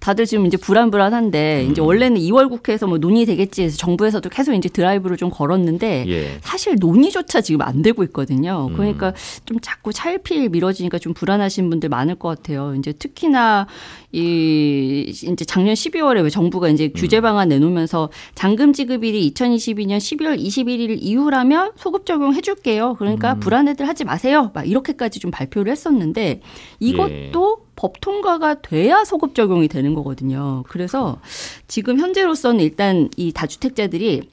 다들 0.00 0.24
지금 0.24 0.46
이제 0.46 0.56
불안불안한데 0.56 1.66
음. 1.66 1.70
이제 1.70 1.80
원래는 1.80 2.18
2월 2.20 2.48
국회에서 2.48 2.86
뭐 2.86 2.98
논의 2.98 3.26
되겠지 3.26 3.62
해서 3.64 3.76
정부에서도 3.76 4.28
계속 4.30 4.54
이제 4.54 4.68
드라이브를 4.68 5.18
좀 5.18 5.30
걸었는데 5.30 6.06
예. 6.08 6.38
사실 6.40 6.76
논의조차 6.80 7.42
지금 7.42 7.60
안 7.62 7.82
되고 7.82 8.02
있거든요. 8.04 8.68
음. 8.70 8.76
그러니까 8.76 9.12
좀 9.44 9.58
자꾸 9.60 9.92
차일피일 9.92 10.48
미뤄지니까 10.48 10.98
좀 10.98 11.12
불안하신 11.12 11.68
분들 11.68 11.90
많을 11.90 12.14
것 12.14 12.28
같아요. 12.28 12.74
이제 12.76 12.92
특히나 12.92 13.66
이 14.12 15.04
이제 15.06 15.44
작년 15.44 15.74
12월에 15.74 16.22
왜 16.24 16.30
정부가 16.30 16.68
이제 16.70 16.86
음. 16.86 16.92
규제 16.96 17.20
방안 17.20 17.50
내놓으면서 17.50 18.08
잔금 18.34 18.72
지급일이 18.72 19.30
2022년 19.32 19.98
12월 19.98 20.40
21일 20.42 20.98
이후라면 21.00 21.72
소급 21.76 22.06
적용 22.06 22.34
해 22.34 22.40
줄게요. 22.40 22.94
그러니까 22.98 23.34
음. 23.34 23.40
불안해들 23.40 23.86
하지 23.86 24.04
마세요. 24.04 24.50
막 24.54 24.66
이렇게까지 24.66 25.20
좀 25.20 25.30
발표를 25.30 25.70
했었는데 25.70 26.40
이것도 26.80 27.58
예. 27.66 27.69
법 27.80 27.98
통과가 28.02 28.60
돼야 28.60 29.04
소급 29.06 29.34
적용이 29.34 29.66
되는 29.66 29.94
거거든요. 29.94 30.64
그래서 30.68 31.18
지금 31.66 31.98
현재로서는 31.98 32.60
일단 32.60 33.08
이 33.16 33.32
다주택자들이 33.32 34.28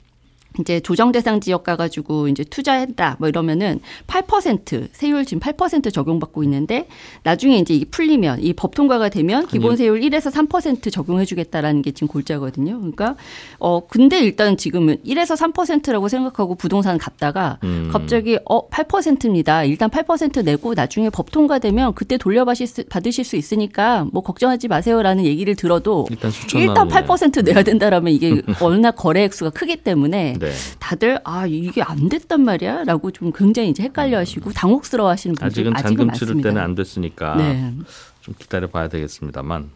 이제 0.60 0.80
조정 0.80 1.10
대상 1.12 1.40
지역 1.40 1.64
가가지고 1.64 2.28
이제 2.28 2.44
투자했다 2.44 3.16
뭐 3.18 3.28
이러면은 3.28 3.80
8% 4.06 4.88
세율 4.92 5.24
지금 5.24 5.40
8% 5.40 5.92
적용받고 5.92 6.42
있는데 6.44 6.86
나중에 7.22 7.58
이제 7.58 7.74
이게 7.74 7.84
풀리면 7.86 8.40
이 8.42 8.58
법 8.58 8.74
통과가 8.74 9.08
되면 9.08 9.46
기본 9.46 9.76
세율 9.76 10.00
1에서 10.00 10.32
3% 10.32 10.90
적용해주겠다라는 10.92 11.82
게 11.82 11.92
지금 11.92 12.08
골자거든요. 12.08 12.78
그러니까 12.78 13.14
어 13.60 13.86
근데 13.86 14.18
일단 14.18 14.56
지금은 14.56 14.96
1에서 15.06 15.36
3%라고 15.36 16.08
생각하고 16.08 16.56
부동산 16.56 16.98
갔다가 16.98 17.58
음. 17.62 17.88
갑자기 17.92 18.36
어 18.48 18.68
8%입니다. 18.68 19.62
일단 19.62 19.90
8% 19.90 20.44
내고 20.44 20.74
나중에 20.74 21.08
법 21.10 21.30
통과되면 21.30 21.94
그때 21.94 22.16
돌려받으실 22.18 22.66
수, 22.66 22.84
받으실 22.88 23.24
수 23.24 23.36
있으니까 23.36 24.06
뭐 24.12 24.22
걱정하지 24.22 24.66
마세요라는 24.66 25.24
얘기를 25.24 25.54
들어도 25.54 26.06
일단 26.10 26.32
일단 26.54 26.90
원이네. 26.90 27.00
8% 27.06 27.44
내야 27.44 27.62
된다라면 27.62 28.12
이게 28.12 28.42
워낙 28.60 28.92
거래 28.92 29.22
액수가 29.22 29.50
크기 29.50 29.76
때문에 29.76 30.34
네. 30.40 30.47
다들 30.78 31.20
아 31.24 31.46
이게 31.46 31.82
안 31.82 32.08
됐단 32.08 32.42
말이야라고 32.42 33.10
좀 33.10 33.32
굉장히 33.32 33.70
이제 33.70 33.82
헷갈려하시고 33.82 34.52
당혹스러워하시는 34.52 35.34
분들이 35.34 35.46
아직은 35.46 35.76
아직은 35.76 35.96
잔금 35.96 36.12
치를 36.14 36.34
많습니다. 36.34 36.48
때는 36.48 36.62
안 36.62 36.74
됐으니까 36.74 37.36
네. 37.36 37.74
좀 38.20 38.34
기다려 38.38 38.66
봐야 38.68 38.88
되겠습니다만 38.88 39.70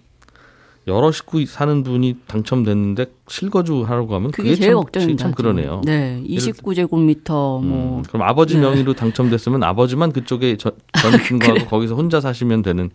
여러 0.89 1.13
식구 1.13 1.45
사는 1.47 1.83
분이 1.85 2.17
당첨됐는데 2.27 3.07
실거주 3.29 3.83
하라고 3.83 4.15
하면 4.17 4.33
그게 4.33 4.51
그게 4.51 4.55
제일 4.57 4.71
참, 4.73 4.81
걱정입니다. 4.81 5.23
참 5.23 5.33
그러네요. 5.33 5.81
네, 5.85 6.21
29제곱미터 6.27 7.63
뭐 7.63 7.99
음, 7.99 8.03
그럼 8.03 8.23
아버지 8.23 8.57
네. 8.57 8.63
명의로 8.63 8.95
당첨됐으면 8.95 9.63
아버지만 9.63 10.13
그쪽에 10.13 10.57
저, 10.57 10.73
전입신고하고 11.01 11.67
거기서 11.71 11.95
혼자 11.95 12.21
사시면 12.21 12.63
되는 12.63 12.91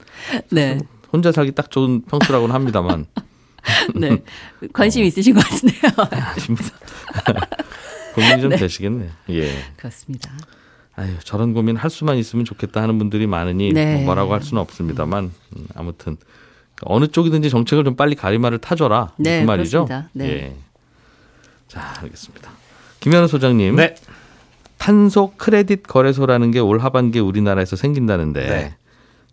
네, 0.52 0.80
혼자 1.14 1.32
살기 1.32 1.54
딱 1.54 1.72
좋은 1.72 2.02
평수라고는 2.02 2.54
합니다만 2.54 3.06
네 3.96 4.22
관심 4.74 5.04
있으신 5.04 5.34
것 5.34 5.44
같은데요. 5.44 5.92
아닙니다. 5.98 6.70
고민이 8.16 8.42
좀 8.42 8.50
되시겠네. 8.52 9.10
예. 9.30 9.52
그렇습니다. 9.76 10.32
아유 10.96 11.14
저런 11.24 11.54
고민 11.54 11.76
할 11.76 11.90
수만 11.92 12.18
있으면 12.18 12.44
좋겠다 12.46 12.82
하는 12.82 12.98
분들이 12.98 13.28
많으니 13.28 13.72
네. 13.74 13.96
뭐 13.98 14.06
뭐라고 14.06 14.34
할 14.34 14.42
수는 14.42 14.60
없습니다만 14.62 15.32
음, 15.56 15.68
아무튼 15.76 16.18
어느 16.82 17.08
쪽이든지 17.08 17.50
정책을 17.50 17.84
좀 17.84 17.96
빨리 17.96 18.16
가리마를 18.16 18.58
타줘라 18.60 19.12
네, 19.18 19.42
그 19.42 19.46
말이죠. 19.46 19.86
그렇습니다. 19.86 20.10
네. 20.14 20.26
예. 20.30 20.56
자 21.68 21.94
알겠습니다. 22.02 22.50
김현우 23.00 23.28
소장님. 23.28 23.76
네. 23.76 23.96
탄소 24.80 25.34
크레딧 25.38 25.84
거래소라는 25.88 26.52
게 26.52 26.60
올 26.60 26.80
하반기에 26.80 27.22
우리나라에서 27.22 27.76
생긴다는데 27.76 28.48
네. 28.48 28.76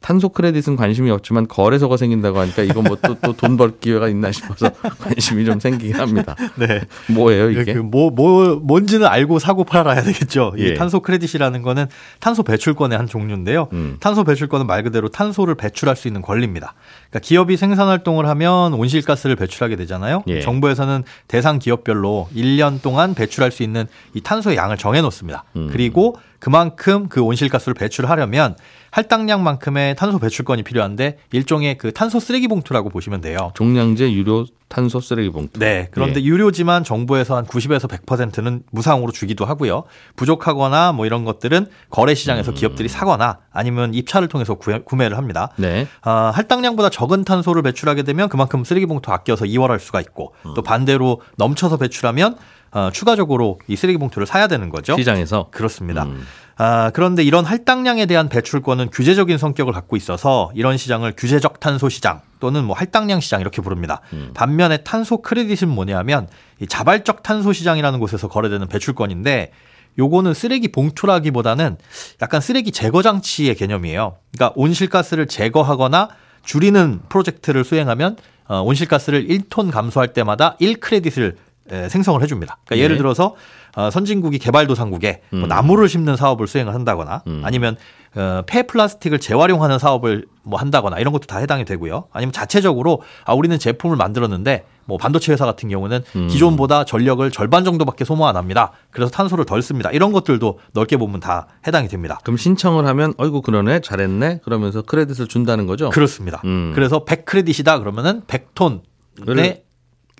탄소 0.04 0.28
크레딧은 0.28 0.76
관심이 0.76 1.10
없지만 1.10 1.48
거래소가 1.48 1.96
생긴다고 1.96 2.38
하니까 2.38 2.62
이거 2.62 2.82
뭐 2.82 2.94
또 2.96 3.14
또 3.14 3.32
돈 3.32 3.56
벌 3.56 3.78
기회가 3.80 4.06
있나 4.10 4.30
싶어서 4.32 4.70
관심이 5.00 5.46
좀 5.46 5.58
생기긴 5.58 5.96
합니다. 5.96 6.36
네. 6.56 6.82
뭐예요 7.08 7.48
이게? 7.48 7.72
그 7.72 7.78
뭐, 7.78 8.10
뭐, 8.10 8.56
뭔지는 8.56 9.06
알고 9.06 9.38
사고 9.38 9.64
팔아야 9.64 10.02
되겠죠. 10.02 10.52
예. 10.58 10.66
이 10.66 10.74
탄소 10.74 11.00
크레딧이라는 11.00 11.62
거는 11.62 11.86
탄소 12.20 12.42
배출권의 12.42 12.98
한 12.98 13.06
종류인데요. 13.06 13.68
음. 13.72 13.96
탄소 13.98 14.24
배출권은 14.24 14.66
말 14.66 14.82
그대로 14.82 15.08
탄소를 15.08 15.54
배출할 15.54 15.96
수 15.96 16.06
있는 16.06 16.20
권리입니다. 16.20 16.74
그러니까 17.08 17.20
기업이 17.20 17.56
생산 17.56 17.88
활동을 17.88 18.26
하면 18.28 18.74
온실가스를 18.74 19.36
배출하게 19.36 19.76
되잖아요. 19.76 20.22
예. 20.26 20.40
정부에서는 20.40 21.02
대상 21.28 21.58
기업별로 21.58 22.28
1년 22.36 22.82
동안 22.82 23.14
배출할 23.14 23.50
수 23.50 23.62
있는 23.62 23.86
이 24.12 24.20
탄소의 24.20 24.58
양을 24.58 24.76
정해 24.76 25.00
놓습니다. 25.00 25.44
음. 25.56 25.70
그리고 25.72 26.18
그만큼 26.40 27.08
그 27.08 27.22
온실가스를 27.22 27.72
배출하려면 27.72 28.54
할당량만큼의 28.94 29.96
탄소 29.96 30.20
배출권이 30.20 30.62
필요한데 30.62 31.18
일종의 31.32 31.78
그 31.78 31.92
탄소 31.92 32.20
쓰레기 32.20 32.46
봉투라고 32.46 32.90
보시면 32.90 33.20
돼요. 33.20 33.50
종량제 33.54 34.12
유료 34.12 34.46
탄소 34.68 35.00
쓰레기 35.00 35.30
봉투. 35.30 35.58
네. 35.58 35.88
그런데 35.90 36.20
예. 36.20 36.24
유료지만 36.24 36.84
정부에서 36.84 37.36
한 37.36 37.44
90에서 37.44 37.88
100%는 37.88 38.62
무상으로 38.70 39.10
주기도 39.12 39.44
하고요. 39.44 39.84
부족하거나 40.16 40.92
뭐 40.92 41.06
이런 41.06 41.24
것들은 41.24 41.66
거래 41.90 42.14
시장에서 42.14 42.52
음. 42.52 42.54
기업들이 42.54 42.88
사거나 42.88 43.38
아니면 43.52 43.94
입찰을 43.94 44.28
통해서 44.28 44.54
구해- 44.54 44.80
구매를 44.84 45.16
합니다. 45.18 45.50
네. 45.56 45.86
아, 46.02 46.32
할당량보다 46.34 46.88
적은 46.90 47.24
탄소를 47.24 47.62
배출하게 47.62 48.04
되면 48.04 48.28
그만큼 48.28 48.64
쓰레기 48.64 48.86
봉투 48.86 49.10
아껴서 49.12 49.44
이월할 49.44 49.80
수가 49.80 50.00
있고 50.00 50.34
음. 50.46 50.54
또 50.54 50.62
반대로 50.62 51.20
넘쳐서 51.36 51.76
배출하면 51.78 52.36
어, 52.74 52.90
추가적으로 52.92 53.60
이 53.68 53.76
쓰레기 53.76 53.98
봉투를 53.98 54.26
사야 54.26 54.48
되는 54.48 54.68
거죠. 54.68 54.96
시장에서 54.96 55.48
그렇습니다. 55.52 56.04
음. 56.04 56.26
아, 56.56 56.90
그런데 56.92 57.22
이런 57.22 57.44
할당량에 57.44 58.06
대한 58.06 58.28
배출권은 58.28 58.90
규제적인 58.90 59.38
성격을 59.38 59.72
갖고 59.72 59.96
있어서 59.96 60.50
이런 60.54 60.76
시장을 60.76 61.14
규제적 61.16 61.60
탄소 61.60 61.88
시장 61.88 62.20
또는 62.40 62.64
뭐 62.64 62.76
할당량 62.76 63.20
시장 63.20 63.40
이렇게 63.40 63.62
부릅니다. 63.62 64.00
음. 64.12 64.30
반면에 64.34 64.78
탄소 64.78 65.22
크레딧은 65.22 65.68
뭐냐면 65.68 66.28
이 66.60 66.66
자발적 66.66 67.22
탄소 67.22 67.52
시장이라는 67.52 67.98
곳에서 68.00 68.28
거래되는 68.28 68.66
배출권인데 68.68 69.52
요거는 69.96 70.34
쓰레기 70.34 70.68
봉투라기보다는 70.68 71.76
약간 72.22 72.40
쓰레기 72.40 72.72
제거 72.72 73.02
장치의 73.02 73.54
개념이에요. 73.54 74.16
그러니까 74.32 74.52
온실가스를 74.56 75.28
제거하거나 75.28 76.08
줄이는 76.44 77.00
프로젝트를 77.08 77.64
수행하면 77.64 78.16
어, 78.46 78.60
온실가스를 78.62 79.26
1톤 79.28 79.70
감소할 79.70 80.12
때마다 80.12 80.56
1크레딧을 80.60 81.32
에, 81.32 81.36
생성을 81.70 82.20
해줍니다. 82.22 82.58
그러니까 82.64 82.84
예를 82.84 82.96
네. 82.96 82.98
들어서 82.98 83.34
어, 83.76 83.90
선진국이 83.90 84.38
개발도상국에 84.38 85.22
뭐 85.30 85.40
음. 85.42 85.48
나무를 85.48 85.88
심는 85.88 86.16
사업을 86.16 86.46
수행을 86.46 86.74
한다거나 86.74 87.22
음. 87.26 87.42
아니면 87.44 87.76
어, 88.14 88.42
폐플라스틱을 88.46 89.18
재활용하는 89.18 89.78
사업을 89.78 90.26
뭐 90.42 90.58
한다거나 90.58 90.98
이런 90.98 91.12
것도 91.12 91.26
다 91.26 91.38
해당이 91.38 91.64
되고요. 91.64 92.04
아니면 92.12 92.32
자체적으로 92.32 93.02
아 93.24 93.34
우리는 93.34 93.58
제품을 93.58 93.96
만들었는데 93.96 94.64
뭐 94.86 94.98
반도체 94.98 95.32
회사 95.32 95.46
같은 95.46 95.68
경우는 95.68 96.02
음. 96.14 96.28
기존보다 96.28 96.84
전력을 96.84 97.28
절반 97.30 97.64
정도밖에 97.64 98.04
소모 98.04 98.26
안 98.26 98.36
합니다. 98.36 98.72
그래서 98.90 99.10
탄소를 99.10 99.44
덜 99.44 99.62
씁니다. 99.62 99.90
이런 99.90 100.12
것들도 100.12 100.60
넓게 100.72 100.96
보면 100.96 101.20
다 101.20 101.48
해당이 101.66 101.88
됩니다. 101.88 102.20
그럼 102.22 102.36
신청을 102.36 102.86
하면 102.86 103.14
어이구 103.16 103.42
그러네 103.42 103.80
잘했네 103.80 104.40
그러면서 104.44 104.82
크레딧을 104.82 105.26
준다는 105.26 105.66
거죠. 105.66 105.90
그렇습니다. 105.90 106.40
음. 106.44 106.72
그래서 106.74 107.04
100크레딧이다 107.04 107.80
그러면은 107.80 108.22
그래. 108.26 108.44
100톤의 108.54 109.63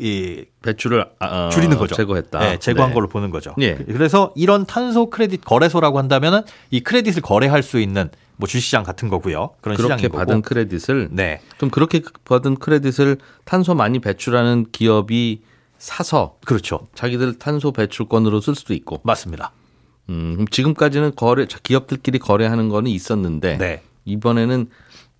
이 0.01 0.45
배출을 0.63 1.07
아, 1.21 1.47
어, 1.47 1.49
줄이는 1.51 1.77
거죠. 1.79 1.95
제거했다. 1.95 2.39
네, 2.41 2.59
제거한 2.59 2.91
네. 2.91 2.95
걸로 2.95 3.09
보는 3.09 3.31
거죠. 3.31 3.55
예. 3.61 3.75
그래서 3.75 4.33
이런 4.35 4.67
탄소 4.67 5.09
크레딧 5.09 5.45
거래소라고 5.45 5.99
한다면은 5.99 6.43
이 6.71 6.81
크레딧을 6.81 7.23
거래할 7.23 7.63
수 7.63 7.79
있는 7.79 8.11
뭐 8.37 8.49
주시장 8.49 8.83
같은 8.83 9.09
거고요. 9.09 9.51
그런 9.61 9.77
그렇게. 9.77 10.09
받은 10.09 10.43
크레딧을 10.43 11.11
네. 11.13 11.41
그럼 11.57 11.71
그렇게 11.71 12.03
받은 12.25 12.57
크레딧을 12.57 13.19
탄소 13.45 13.75
많이 13.75 14.01
배출하는 14.01 14.67
기업이 14.73 15.43
사서 15.79 16.39
그렇죠. 16.45 16.89
자기들 16.95 17.39
탄소 17.39 17.73
배출권으로 17.73 18.41
쓸 18.41 18.55
수도 18.57 18.75
있고. 18.75 19.01
맞습니다. 19.05 19.53
음, 20.09 20.45
지금까지는 20.51 21.13
거래 21.15 21.47
기업들끼리 21.47 22.19
거래하는 22.19 22.69
거는 22.69 22.91
있었는데 22.91 23.59
네. 23.59 23.83
이번에는 24.05 24.69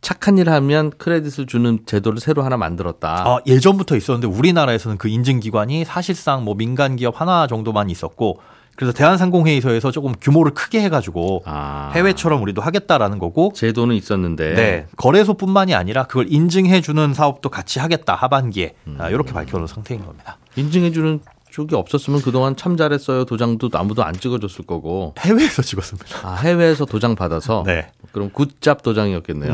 착한 0.05 0.37
일 0.39 0.51
하면 0.51 0.91
크레딧을 0.91 1.47
주는 1.47 1.81
제도를 1.87 2.21
새로 2.21 2.43
하나 2.43 2.57
만들었다. 2.59 3.25
아, 3.27 3.39
예전부터 3.47 3.97
있었는데 3.97 4.27
우리나라에서는 4.29 4.99
그 4.99 5.09
인증 5.09 5.41
기관이 5.41 5.85
사실상 5.85 6.45
뭐 6.45 6.55
민간 6.55 6.95
기업 6.97 7.21
하나 7.21 7.47
정도만 7.47 7.89
있었고 7.89 8.39
그래서 8.77 8.93
대한상공회의소에서 8.93 9.91
조금 9.93 10.13
규모를 10.21 10.53
크게 10.53 10.83
해가지고 10.83 11.43
아. 11.47 11.93
해외처럼 11.95 12.43
우리도 12.43 12.61
하겠다라는 12.61 13.19
거고 13.19 13.53
제도는 13.55 13.97
있었는데 13.97 14.55
네. 14.55 14.87
거래소뿐만이 14.97 15.75
아니라 15.75 16.05
그걸 16.05 16.27
인증해주는 16.29 17.15
사업도 17.15 17.49
같이 17.49 17.79
하겠다 17.79 18.15
하반기에 18.15 18.75
음. 18.87 18.97
아, 18.99 19.09
이렇게 19.09 19.33
밝혀놓은 19.33 19.67
상태인 19.67 20.05
겁니다. 20.05 20.37
인증해주는 20.57 21.21
쪽이 21.51 21.77
없었으면 21.77 22.21
그동안 22.21 22.57
참 22.57 22.77
잘했어요 22.77 23.25
도장도 23.25 23.71
아무도 23.75 24.03
안 24.03 24.13
찍어줬을 24.13 24.67
거고 24.67 25.15
해외에서 25.21 25.63
찍었습니다. 25.63 26.29
아, 26.29 26.35
해외에서 26.35 26.85
도장 26.85 27.15
받아서 27.15 27.63
네. 27.65 27.87
그럼 28.15 28.31
굿잡 28.31 28.83
도장이었겠네요. 28.83 29.53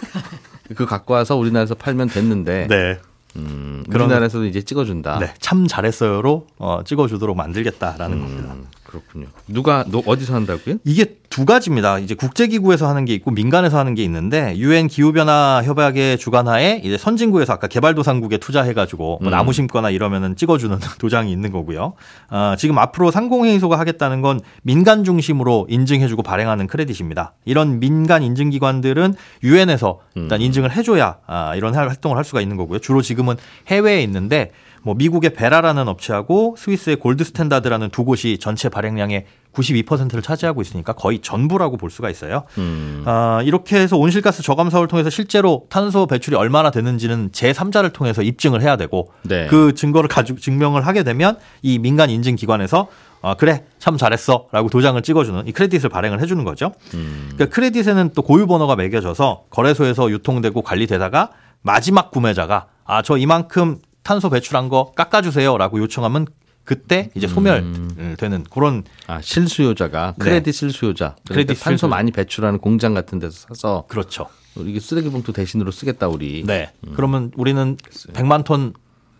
그 0.74 0.86
갖고 0.86 1.14
와서 1.14 1.36
우리나라에서 1.36 1.74
팔면 1.74 2.08
됐는데 2.08 2.66
네. 2.68 2.98
음, 3.36 3.84
우리나라에서도 3.88 4.46
이제 4.46 4.62
찍어준다. 4.62 5.18
네. 5.18 5.34
참 5.38 5.66
잘했어요로 5.68 6.46
어, 6.58 6.80
찍어주도록 6.84 7.36
만들겠다라는 7.36 8.20
겁니다. 8.20 8.54
음, 8.90 9.00
그렇군요. 9.00 9.26
누가 9.46 9.84
너 9.88 10.02
어디서 10.04 10.34
한다고요? 10.34 10.76
이게 10.84 11.16
두 11.30 11.44
가지입니다. 11.44 12.00
이제 12.00 12.14
국제기구에서 12.16 12.88
하는 12.88 13.04
게 13.04 13.14
있고 13.14 13.30
민간에서 13.30 13.78
하는 13.78 13.94
게 13.94 14.02
있는데 14.02 14.56
유엔 14.56 14.88
기후변화 14.88 15.62
협약의 15.64 16.18
주관하에 16.18 16.80
이제 16.84 16.98
선진국에서 16.98 17.52
아까 17.52 17.68
개발도상국에 17.68 18.38
투자해가지고 18.38 19.18
뭐 19.22 19.28
음. 19.28 19.30
나무 19.30 19.52
심거나 19.52 19.90
이러면은 19.90 20.34
찍어주는 20.34 20.76
도장이 20.98 21.30
있는 21.30 21.52
거고요. 21.52 21.92
아, 22.28 22.56
지금 22.58 22.78
앞으로 22.78 23.10
상공회의소가 23.12 23.78
하겠다는 23.78 24.22
건 24.22 24.40
민간 24.62 25.04
중심으로 25.04 25.66
인증해주고 25.70 26.22
발행하는 26.24 26.66
크레딧입니다. 26.66 27.34
이런 27.44 27.78
민간 27.78 28.22
인증기관들은 28.24 29.14
유엔에서 29.44 30.00
일단 30.16 30.40
음. 30.40 30.44
인증을 30.46 30.74
해줘야 30.76 31.18
아, 31.26 31.54
이런 31.54 31.76
할- 31.76 31.88
활동을 31.88 32.16
할 32.16 32.24
수가 32.24 32.40
있는 32.40 32.56
거고요. 32.56 32.80
주로 32.80 33.02
지금은 33.02 33.36
해외에 33.68 34.02
있는데 34.02 34.50
뭐 34.82 34.94
미국의 34.94 35.34
베라라는 35.34 35.88
업체하고 35.88 36.54
스위스의 36.56 36.96
골드 36.96 37.24
스탠다드라는 37.24 37.90
두 37.90 38.04
곳이 38.04 38.38
전체 38.40 38.68
발행량의 38.68 39.26
92%를 39.52 40.22
차지하고 40.22 40.62
있으니까 40.62 40.92
거의 40.92 41.18
전부라고 41.18 41.76
볼 41.76 41.90
수가 41.90 42.08
있어요. 42.08 42.44
음, 42.58 43.02
아, 43.04 43.40
이렇게 43.44 43.76
해서 43.76 43.96
온실가스 43.96 44.42
저감 44.42 44.70
사업을 44.70 44.88
통해서 44.88 45.10
실제로 45.10 45.66
탄소 45.68 46.06
배출이 46.06 46.36
얼마나 46.36 46.70
되는지는 46.70 47.30
제3자를 47.32 47.92
통해서 47.92 48.22
입증을 48.22 48.62
해야 48.62 48.76
되고 48.76 49.12
네. 49.22 49.46
그 49.48 49.74
증거를 49.74 50.08
가지고 50.08 50.38
증명을 50.38 50.86
하게 50.86 51.02
되면 51.02 51.36
이 51.62 51.78
민간 51.78 52.10
인증 52.10 52.36
기관에서 52.36 52.88
아, 53.22 53.34
그래 53.34 53.64
참 53.78 53.98
잘했어 53.98 54.46
라고 54.52 54.70
도장을 54.70 55.00
찍어주는 55.02 55.46
이 55.46 55.52
크레딧을 55.52 55.90
발행을 55.90 56.20
해주는 56.22 56.42
거죠. 56.44 56.72
음, 56.94 57.30
그러니까 57.34 57.54
크레딧에는 57.54 58.10
또 58.14 58.22
고유 58.22 58.46
번호가 58.46 58.76
매겨져서 58.76 59.44
거래소에서 59.50 60.10
유통되고 60.10 60.62
관리되다가 60.62 61.30
마지막 61.62 62.10
구매자가 62.10 62.66
아 62.84 63.02
저 63.02 63.16
이만큼 63.16 63.78
탄소 64.10 64.28
배출한 64.28 64.68
거 64.68 64.90
깎아주세요라고 64.96 65.78
요청하면 65.78 66.26
그때 66.64 67.10
이제 67.14 67.28
소멸되는 67.28 68.44
그런 68.50 68.82
아 69.06 69.20
실수요자가 69.20 70.14
네. 70.18 70.24
크레딧 70.24 70.52
실수요자. 70.52 71.14
그러니까 71.24 71.34
크레딧 71.34 71.62
탄소 71.62 71.70
실수요자. 71.70 71.86
많이 71.86 72.10
배출하는 72.10 72.58
공장 72.58 72.92
같은 72.92 73.20
데서 73.20 73.46
사서 73.46 73.84
그렇죠. 73.86 74.26
이게 74.56 74.80
쓰레기 74.80 75.10
봉투 75.10 75.32
대신으로 75.32 75.70
쓰겠다 75.70 76.08
우리. 76.08 76.42
네. 76.44 76.72
그러면 76.96 77.30
우리는 77.36 77.76
100만 77.76 78.44
톤 78.44 78.74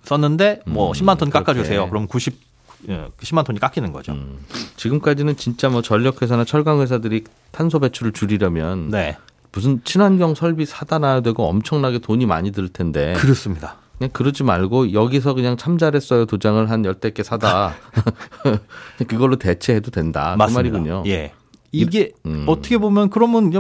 썼는데 0.06 0.62
뭐 0.66 0.88
음, 0.88 0.92
10만 0.92 1.18
톤 1.18 1.30
깎아 1.30 1.54
주세요. 1.54 1.82
그렇게. 1.82 1.90
그럼 1.90 2.06
90 2.08 2.40
예, 2.88 3.06
10만 3.20 3.44
톤이 3.44 3.60
깎이는 3.60 3.92
거죠. 3.92 4.10
음. 4.10 4.44
지금까지는 4.74 5.36
진짜 5.36 5.68
뭐 5.68 5.82
전력 5.82 6.20
회사나 6.20 6.44
철강 6.44 6.80
회사들이 6.80 7.22
탄소 7.52 7.78
배출을 7.78 8.10
줄이려면 8.10 8.90
네. 8.90 9.16
무슨 9.52 9.84
친환경 9.84 10.34
설비 10.34 10.66
사다 10.66 10.98
놔야 10.98 11.20
되고 11.20 11.44
엄청나게 11.48 12.00
돈이 12.00 12.26
많이 12.26 12.50
들 12.50 12.68
텐데 12.68 13.12
그렇습니다. 13.18 13.76
그냥 14.00 14.10
그러지 14.12 14.44
말고 14.44 14.94
여기서 14.94 15.34
그냥 15.34 15.58
참 15.58 15.76
잘했어요 15.76 16.24
도장을 16.24 16.70
한 16.70 16.86
열댓 16.86 17.12
개 17.12 17.22
사다 17.22 17.74
그걸로 19.06 19.36
대체해도 19.36 19.90
된다 19.90 20.32
그 20.32 20.38
맞습니다. 20.38 20.58
말이군요. 20.58 21.02
예. 21.06 21.32
이게 21.70 22.12
음. 22.24 22.46
어떻게 22.48 22.78
보면 22.78 23.10
그러면 23.10 23.52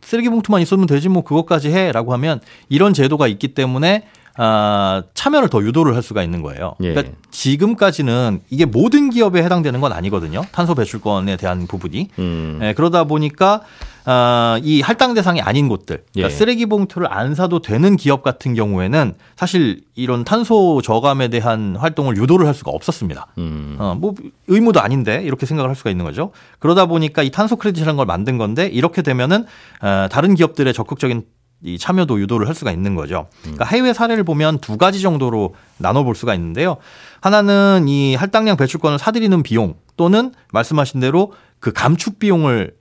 쓰레기 0.00 0.30
봉투만 0.30 0.62
있으면 0.62 0.86
되지 0.86 1.10
뭐 1.10 1.22
그것까지 1.22 1.70
해라고 1.70 2.14
하면 2.14 2.40
이런 2.70 2.94
제도가 2.94 3.28
있기 3.28 3.48
때문에 3.48 4.08
아, 4.36 5.02
참여를 5.14 5.48
더 5.48 5.62
유도를 5.62 5.94
할 5.94 6.02
수가 6.02 6.22
있는 6.22 6.42
거예요. 6.42 6.74
예. 6.82 6.90
그러니까 6.90 7.14
지금까지는 7.30 8.40
이게 8.50 8.64
모든 8.64 9.10
기업에 9.10 9.42
해당되는 9.42 9.80
건 9.80 9.92
아니거든요. 9.92 10.42
탄소 10.52 10.74
배출권에 10.74 11.36
대한 11.36 11.66
부분이. 11.66 12.08
음. 12.18 12.58
예, 12.62 12.74
그러다 12.74 13.04
보니까 13.04 13.62
아, 14.08 14.60
이 14.62 14.82
할당 14.82 15.14
대상이 15.14 15.40
아닌 15.40 15.68
곳들, 15.68 16.04
그러니까 16.12 16.32
예. 16.32 16.36
쓰레기 16.36 16.66
봉투를 16.66 17.12
안 17.12 17.34
사도 17.34 17.60
되는 17.60 17.96
기업 17.96 18.22
같은 18.22 18.54
경우에는 18.54 19.14
사실 19.34 19.80
이런 19.96 20.22
탄소 20.22 20.80
저감에 20.80 21.26
대한 21.26 21.74
활동을 21.74 22.16
유도를 22.16 22.46
할 22.46 22.54
수가 22.54 22.70
없었습니다. 22.70 23.26
음. 23.38 23.76
어, 23.80 23.96
뭐 23.98 24.14
의무도 24.46 24.80
아닌데 24.80 25.22
이렇게 25.24 25.44
생각을 25.44 25.68
할 25.68 25.74
수가 25.74 25.90
있는 25.90 26.04
거죠. 26.04 26.30
그러다 26.60 26.86
보니까 26.86 27.24
이 27.24 27.30
탄소 27.30 27.56
크레딧이라는 27.56 27.96
걸 27.96 28.06
만든 28.06 28.38
건데 28.38 28.68
이렇게 28.68 29.02
되면은 29.02 29.44
어, 29.82 30.06
다른 30.08 30.36
기업들의 30.36 30.72
적극적인 30.72 31.24
이 31.62 31.78
참여도 31.78 32.20
유도를 32.20 32.46
할 32.48 32.54
수가 32.54 32.70
있는 32.70 32.94
거죠. 32.94 33.28
그러니까 33.40 33.64
해외 33.64 33.92
사례를 33.92 34.24
보면 34.24 34.58
두 34.58 34.76
가지 34.76 35.00
정도로 35.00 35.54
나눠 35.78 36.04
볼 36.04 36.14
수가 36.14 36.34
있는데요. 36.34 36.76
하나는 37.20 37.86
이 37.88 38.14
할당량 38.14 38.56
배출권을 38.56 38.98
사들이는 38.98 39.42
비용 39.42 39.74
또는 39.96 40.32
말씀하신 40.52 41.00
대로 41.00 41.32
그 41.58 41.72
감축 41.72 42.18
비용을 42.18 42.74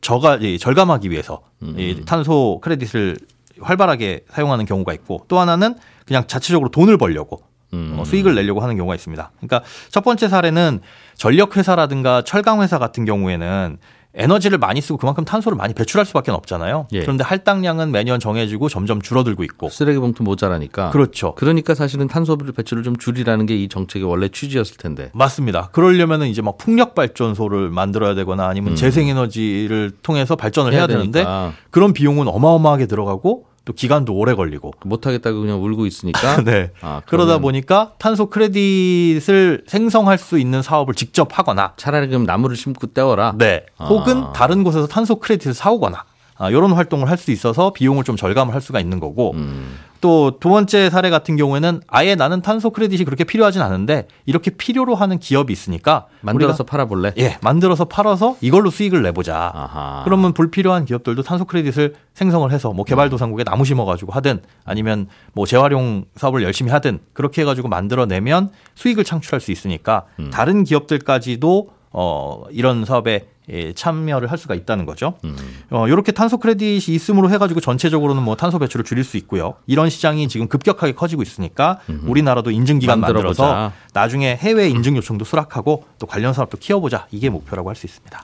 저가 0.00 0.36
이, 0.36 0.58
절감하기 0.58 1.10
위해서 1.10 1.42
이 1.60 2.02
탄소 2.06 2.60
크레딧을 2.62 3.18
활발하게 3.60 4.24
사용하는 4.30 4.64
경우가 4.64 4.94
있고 4.94 5.24
또 5.28 5.38
하나는 5.38 5.74
그냥 6.06 6.26
자체적으로 6.26 6.70
돈을 6.70 6.96
벌려고 6.96 7.42
음. 7.72 7.96
어, 7.98 8.04
수익을 8.04 8.34
내려고 8.34 8.60
하는 8.60 8.76
경우가 8.76 8.94
있습니다. 8.94 9.32
그러니까 9.36 9.62
첫 9.90 10.02
번째 10.02 10.28
사례는 10.28 10.80
전력 11.14 11.56
회사라든가 11.56 12.22
철강 12.22 12.62
회사 12.62 12.78
같은 12.78 13.04
경우에는 13.04 13.78
에너지를 14.12 14.58
많이 14.58 14.80
쓰고 14.80 14.98
그만큼 14.98 15.24
탄소를 15.24 15.56
많이 15.56 15.72
배출할 15.72 16.04
수밖에 16.04 16.32
없잖아요. 16.32 16.88
예. 16.92 17.00
그런데 17.02 17.22
할당량은 17.22 17.92
매년 17.92 18.18
정해지고 18.18 18.68
점점 18.68 19.00
줄어들고 19.00 19.44
있고. 19.44 19.68
쓰레기 19.68 19.98
봉투 20.00 20.24
모자라니까. 20.24 20.90
그렇죠. 20.90 21.34
그러니까 21.36 21.74
사실은 21.74 22.08
탄소 22.08 22.36
배출을 22.36 22.82
좀 22.82 22.96
줄이라는 22.96 23.46
게 23.46 23.60
이 23.60 23.68
정책의 23.68 24.08
원래 24.08 24.28
취지였을 24.28 24.76
텐데. 24.76 25.10
맞습니다. 25.12 25.68
그러려면은 25.72 26.28
이제 26.28 26.40
막 26.40 26.56
풍력 26.56 26.94
발전소를 26.94 27.70
만들어야 27.70 28.14
되거나 28.14 28.46
아니면 28.48 28.72
음. 28.72 28.76
재생에너지를 28.76 29.92
통해서 30.02 30.34
발전을 30.36 30.72
해야, 30.72 30.86
되는데 30.86 31.20
되니까 31.20 31.52
그런 31.70 31.92
비용은 31.92 32.26
어마어마하게 32.28 32.86
들어가고 32.86 33.49
또 33.64 33.72
기간도 33.72 34.14
오래 34.14 34.34
걸리고. 34.34 34.72
못하겠다고 34.84 35.40
그냥 35.40 35.62
울고 35.62 35.86
있으니까. 35.86 36.42
네. 36.44 36.70
아, 36.80 37.02
그러다 37.06 37.38
보니까 37.38 37.92
탄소 37.98 38.26
크레딧을 38.30 39.64
생성할 39.66 40.18
수 40.18 40.38
있는 40.38 40.62
사업을 40.62 40.94
직접 40.94 41.38
하거나 41.38 41.74
차라리 41.76 42.08
그럼 42.08 42.24
나무를 42.24 42.56
심고 42.56 42.88
떼어라. 42.88 43.34
네. 43.36 43.66
아. 43.76 43.86
혹은 43.86 44.32
다른 44.32 44.64
곳에서 44.64 44.86
탄소 44.86 45.16
크레딧을 45.16 45.54
사오거나 45.54 45.98
아, 45.98 46.04
이런 46.48 46.72
활동을 46.72 47.08
할 47.08 47.20
수 47.20 47.30
있어서 47.32 47.70
비용을 47.72 48.02
좀 48.02 48.16
절감을 48.16 48.54
할 48.54 48.62
수가 48.62 48.80
있는 48.80 48.98
거고 48.98 49.32
음. 49.34 49.76
또두 50.00 50.48
번째 50.48 50.88
사례 50.88 51.10
같은 51.10 51.36
경우에는 51.36 51.82
아예 51.86 52.14
나는 52.14 52.40
탄소 52.40 52.70
크레딧이 52.70 53.04
그렇게 53.04 53.24
필요하진 53.24 53.60
않은데 53.60 54.08
이렇게 54.24 54.50
필요로 54.50 54.94
하는 54.94 55.18
기업이 55.18 55.52
있으니까 55.52 56.06
만들어서 56.22 56.64
팔아볼래? 56.64 57.12
예 57.18 57.36
만들어서 57.42 57.84
팔아서 57.84 58.36
이걸로 58.40 58.70
수익을 58.70 59.02
내보자. 59.02 59.52
아하. 59.54 60.00
그러면 60.04 60.32
불필요한 60.32 60.86
기업들도 60.86 61.22
탄소 61.22 61.44
크레딧을 61.44 61.94
생성을 62.14 62.50
해서 62.50 62.72
뭐 62.72 62.86
개발도상국에 62.86 63.44
나무 63.44 63.66
심어가지고 63.66 64.12
하든 64.12 64.40
아니면 64.64 65.08
뭐 65.34 65.44
재활용 65.44 66.06
사업을 66.16 66.42
열심히 66.42 66.70
하든 66.70 67.00
그렇게 67.12 67.42
해가지고 67.42 67.68
만들어내면 67.68 68.50
수익을 68.74 69.04
창출할 69.04 69.40
수 69.40 69.52
있으니까 69.52 70.06
음. 70.18 70.30
다른 70.30 70.64
기업들까지도 70.64 71.68
어 71.92 72.44
이런 72.50 72.86
사업에 72.86 73.12
예, 73.14 73.26
참여를 73.74 74.30
할 74.30 74.38
수가 74.38 74.54
있다는 74.54 74.86
거죠. 74.86 75.14
음. 75.24 75.36
어, 75.70 75.88
이렇게 75.88 76.12
탄소 76.12 76.38
크레딧이 76.38 76.94
있음으로 76.94 77.30
해가지고 77.30 77.60
전체적으로는 77.60 78.22
뭐 78.22 78.36
탄소 78.36 78.58
배출을 78.58 78.84
줄일 78.84 79.04
수 79.04 79.16
있고요. 79.16 79.54
이런 79.66 79.90
시장이 79.90 80.28
지금 80.28 80.48
급격하게 80.48 80.92
커지고 80.94 81.22
있으니까 81.22 81.80
우리나라도 82.04 82.50
인증 82.50 82.78
기관 82.78 83.00
만들어서 83.00 83.42
만들어보자. 83.42 83.72
나중에 83.94 84.36
해외 84.36 84.68
인증 84.68 84.96
요청도 84.96 85.24
수락하고 85.24 85.84
또 85.98 86.06
관련 86.06 86.32
사업도 86.32 86.58
키워보자 86.58 87.06
이게 87.10 87.28
목표라고 87.30 87.68
할 87.68 87.76
수 87.76 87.86
있습니다. 87.86 88.22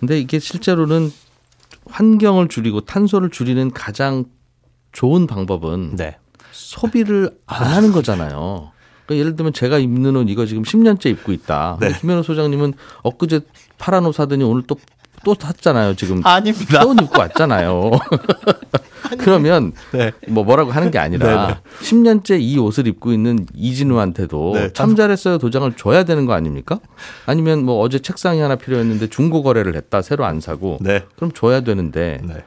근데 0.00 0.18
이게 0.18 0.38
실제로는 0.38 1.12
환경을 1.86 2.48
줄이고 2.48 2.80
탄소를 2.82 3.30
줄이는 3.30 3.70
가장 3.70 4.24
좋은 4.92 5.26
방법은 5.26 5.96
네. 5.96 6.16
소비를 6.52 7.30
안 7.46 7.64
하는 7.66 7.92
거잖아요. 7.92 8.72
그러니까 9.06 9.20
예를 9.20 9.36
들면 9.36 9.52
제가 9.52 9.78
입는 9.78 10.16
옷 10.16 10.28
이거 10.28 10.46
지금 10.46 10.62
10년째 10.62 11.06
입고 11.06 11.32
있다. 11.32 11.78
네. 11.80 11.92
김현우 12.00 12.22
소장님은 12.22 12.74
엊그제 13.02 13.40
파란 13.82 14.06
옷 14.06 14.12
사더니 14.12 14.44
오늘 14.44 14.62
또, 14.68 14.76
또 15.24 15.34
샀잖아요. 15.38 15.96
지금 15.96 16.20
아닙니다. 16.24 16.80
새옷 16.82 17.02
입고 17.02 17.18
왔잖아요. 17.20 17.90
그러면 19.18 19.72
네. 19.92 20.12
뭐 20.28 20.44
뭐라고 20.44 20.70
하는 20.70 20.90
게 20.92 20.98
아니라 20.98 21.48
네, 21.48 21.54
10년째 21.84 22.40
이 22.40 22.56
옷을 22.58 22.86
입고 22.86 23.12
있는 23.12 23.44
이진우한테도 23.54 24.52
네, 24.54 24.72
참 24.72 24.94
잘했어요 24.96 25.36
도장을 25.38 25.70
줘야 25.76 26.04
되는 26.04 26.24
거 26.24 26.32
아닙니까? 26.32 26.78
아니면 27.26 27.64
뭐 27.64 27.80
어제 27.80 27.98
책상이 27.98 28.40
하나 28.40 28.54
필요했는데 28.56 29.08
중고 29.08 29.42
거래를 29.42 29.74
했다 29.76 30.00
새로 30.00 30.24
안 30.24 30.40
사고 30.40 30.78
네. 30.80 31.04
그럼 31.16 31.30
줘야 31.34 31.60
되는데 31.60 32.20
네. 32.22 32.44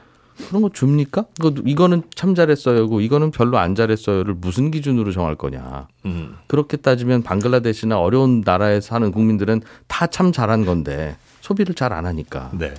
그런 0.48 0.62
거 0.62 0.70
줍니까? 0.72 1.26
이거 1.38 1.52
이거는 1.64 2.02
참 2.14 2.34
잘했어요고 2.34 3.00
이거는 3.00 3.30
별로 3.30 3.58
안 3.58 3.74
잘했어요를 3.74 4.34
무슨 4.34 4.70
기준으로 4.70 5.12
정할 5.12 5.34
거냐? 5.36 5.86
음. 6.04 6.36
그렇게 6.46 6.76
따지면 6.76 7.22
방글라데시나 7.22 7.98
어려운 8.00 8.42
나라에 8.44 8.80
사는 8.80 9.12
국민들은 9.12 9.62
다 9.86 10.06
참 10.08 10.32
잘한 10.32 10.64
건데 10.66 11.16
소비를 11.46 11.74
잘 11.74 11.92
안 11.92 12.06
하니까 12.06 12.50
네. 12.54 12.74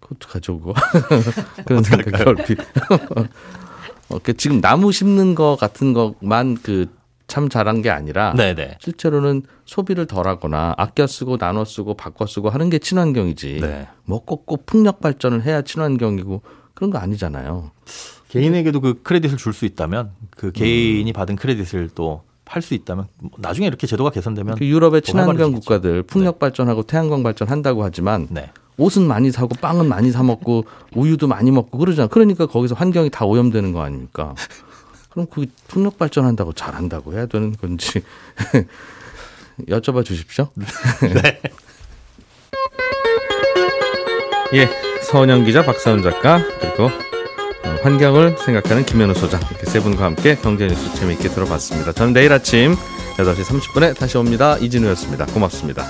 그 0.00 0.14
어떡하죠 0.14 0.58
그거? 0.58 0.74
그런 1.66 1.82
생각이 1.82 2.22
얼핏. 2.22 2.58
어, 4.10 4.18
그 4.22 4.36
지금 4.36 4.60
나무 4.60 4.90
심는 4.90 5.34
거 5.34 5.56
같은 5.56 5.92
것만 5.92 6.56
그 6.62 6.98
참 7.28 7.50
잘한 7.50 7.82
게 7.82 7.90
아니라 7.90 8.32
네, 8.34 8.54
네. 8.54 8.78
실제로는 8.80 9.42
소비를 9.66 10.06
덜하거나 10.06 10.74
아껴 10.78 11.06
쓰고 11.06 11.36
나눠 11.36 11.64
쓰고 11.64 11.94
바꿔 11.94 12.26
쓰고 12.26 12.48
하는 12.48 12.70
게 12.70 12.78
친환경이지. 12.78 13.58
네. 13.60 13.86
뭐 14.04 14.24
꼭꼭 14.24 14.64
풍력 14.64 15.00
발전을 15.00 15.44
해야 15.44 15.60
친환경이고 15.60 16.40
그런 16.72 16.90
거 16.90 16.96
아니잖아요. 16.98 17.70
개인에게도 18.30 18.80
그 18.80 19.02
크레딧을 19.02 19.36
줄 19.36 19.52
수 19.52 19.66
있다면 19.66 20.10
그 20.30 20.52
개인이 20.52 21.10
받은 21.12 21.36
크레딧을 21.36 21.90
또 21.94 22.22
팔수 22.48 22.74
있다면 22.74 23.06
뭐 23.20 23.30
나중에 23.38 23.66
이렇게 23.66 23.86
제도가 23.86 24.10
개선되면 24.10 24.56
그 24.56 24.66
유럽의 24.66 25.02
더 25.02 25.06
친환경. 25.06 25.52
국가들 25.52 26.02
풍력 26.02 26.38
발전하고 26.38 26.82
태양광 26.84 27.22
발전한다고 27.22 27.84
하지만 27.84 28.26
네. 28.30 28.50
옷은 28.78 29.02
많이 29.06 29.30
사고 29.30 29.54
빵은 29.54 29.86
많이 29.86 30.10
사 30.10 30.22
먹고 30.22 30.64
우유도 30.96 31.28
많이 31.28 31.50
먹고 31.50 31.78
그러잖아. 31.78 32.08
그러니까 32.08 32.46
거기서 32.46 32.74
환경이 32.74 33.10
다 33.10 33.24
오염되는 33.26 33.72
거 33.72 33.82
아닙니까? 33.82 34.34
그럼 35.10 35.26
그 35.30 35.46
풍력 35.66 35.98
발전한다고 35.98 36.52
잘한다고 36.54 37.12
해야 37.12 37.26
되는 37.26 37.52
건지 37.56 38.02
여쭤봐 39.68 40.04
주십시오. 40.04 40.48
네. 41.22 41.40
예, 44.54 44.68
서은영 45.02 45.44
기자, 45.44 45.62
박사훈 45.62 46.02
작가 46.02 46.40
그리고 46.60 46.84
어, 46.84 47.17
환경을 47.82 48.36
생각하는 48.38 48.84
김현우 48.84 49.14
소장 49.14 49.40
이렇게 49.50 49.66
세 49.66 49.80
분과 49.80 50.04
함께 50.04 50.36
경제 50.36 50.66
뉴스 50.66 50.94
재미있게 50.94 51.28
들어봤습니다. 51.28 51.92
저는 51.92 52.12
내일 52.12 52.32
아침 52.32 52.74
8시 53.16 53.42
30분에 53.42 53.96
다시 53.96 54.18
옵니다. 54.18 54.56
이진우였습니다. 54.58 55.26
고맙습니다. 55.26 55.84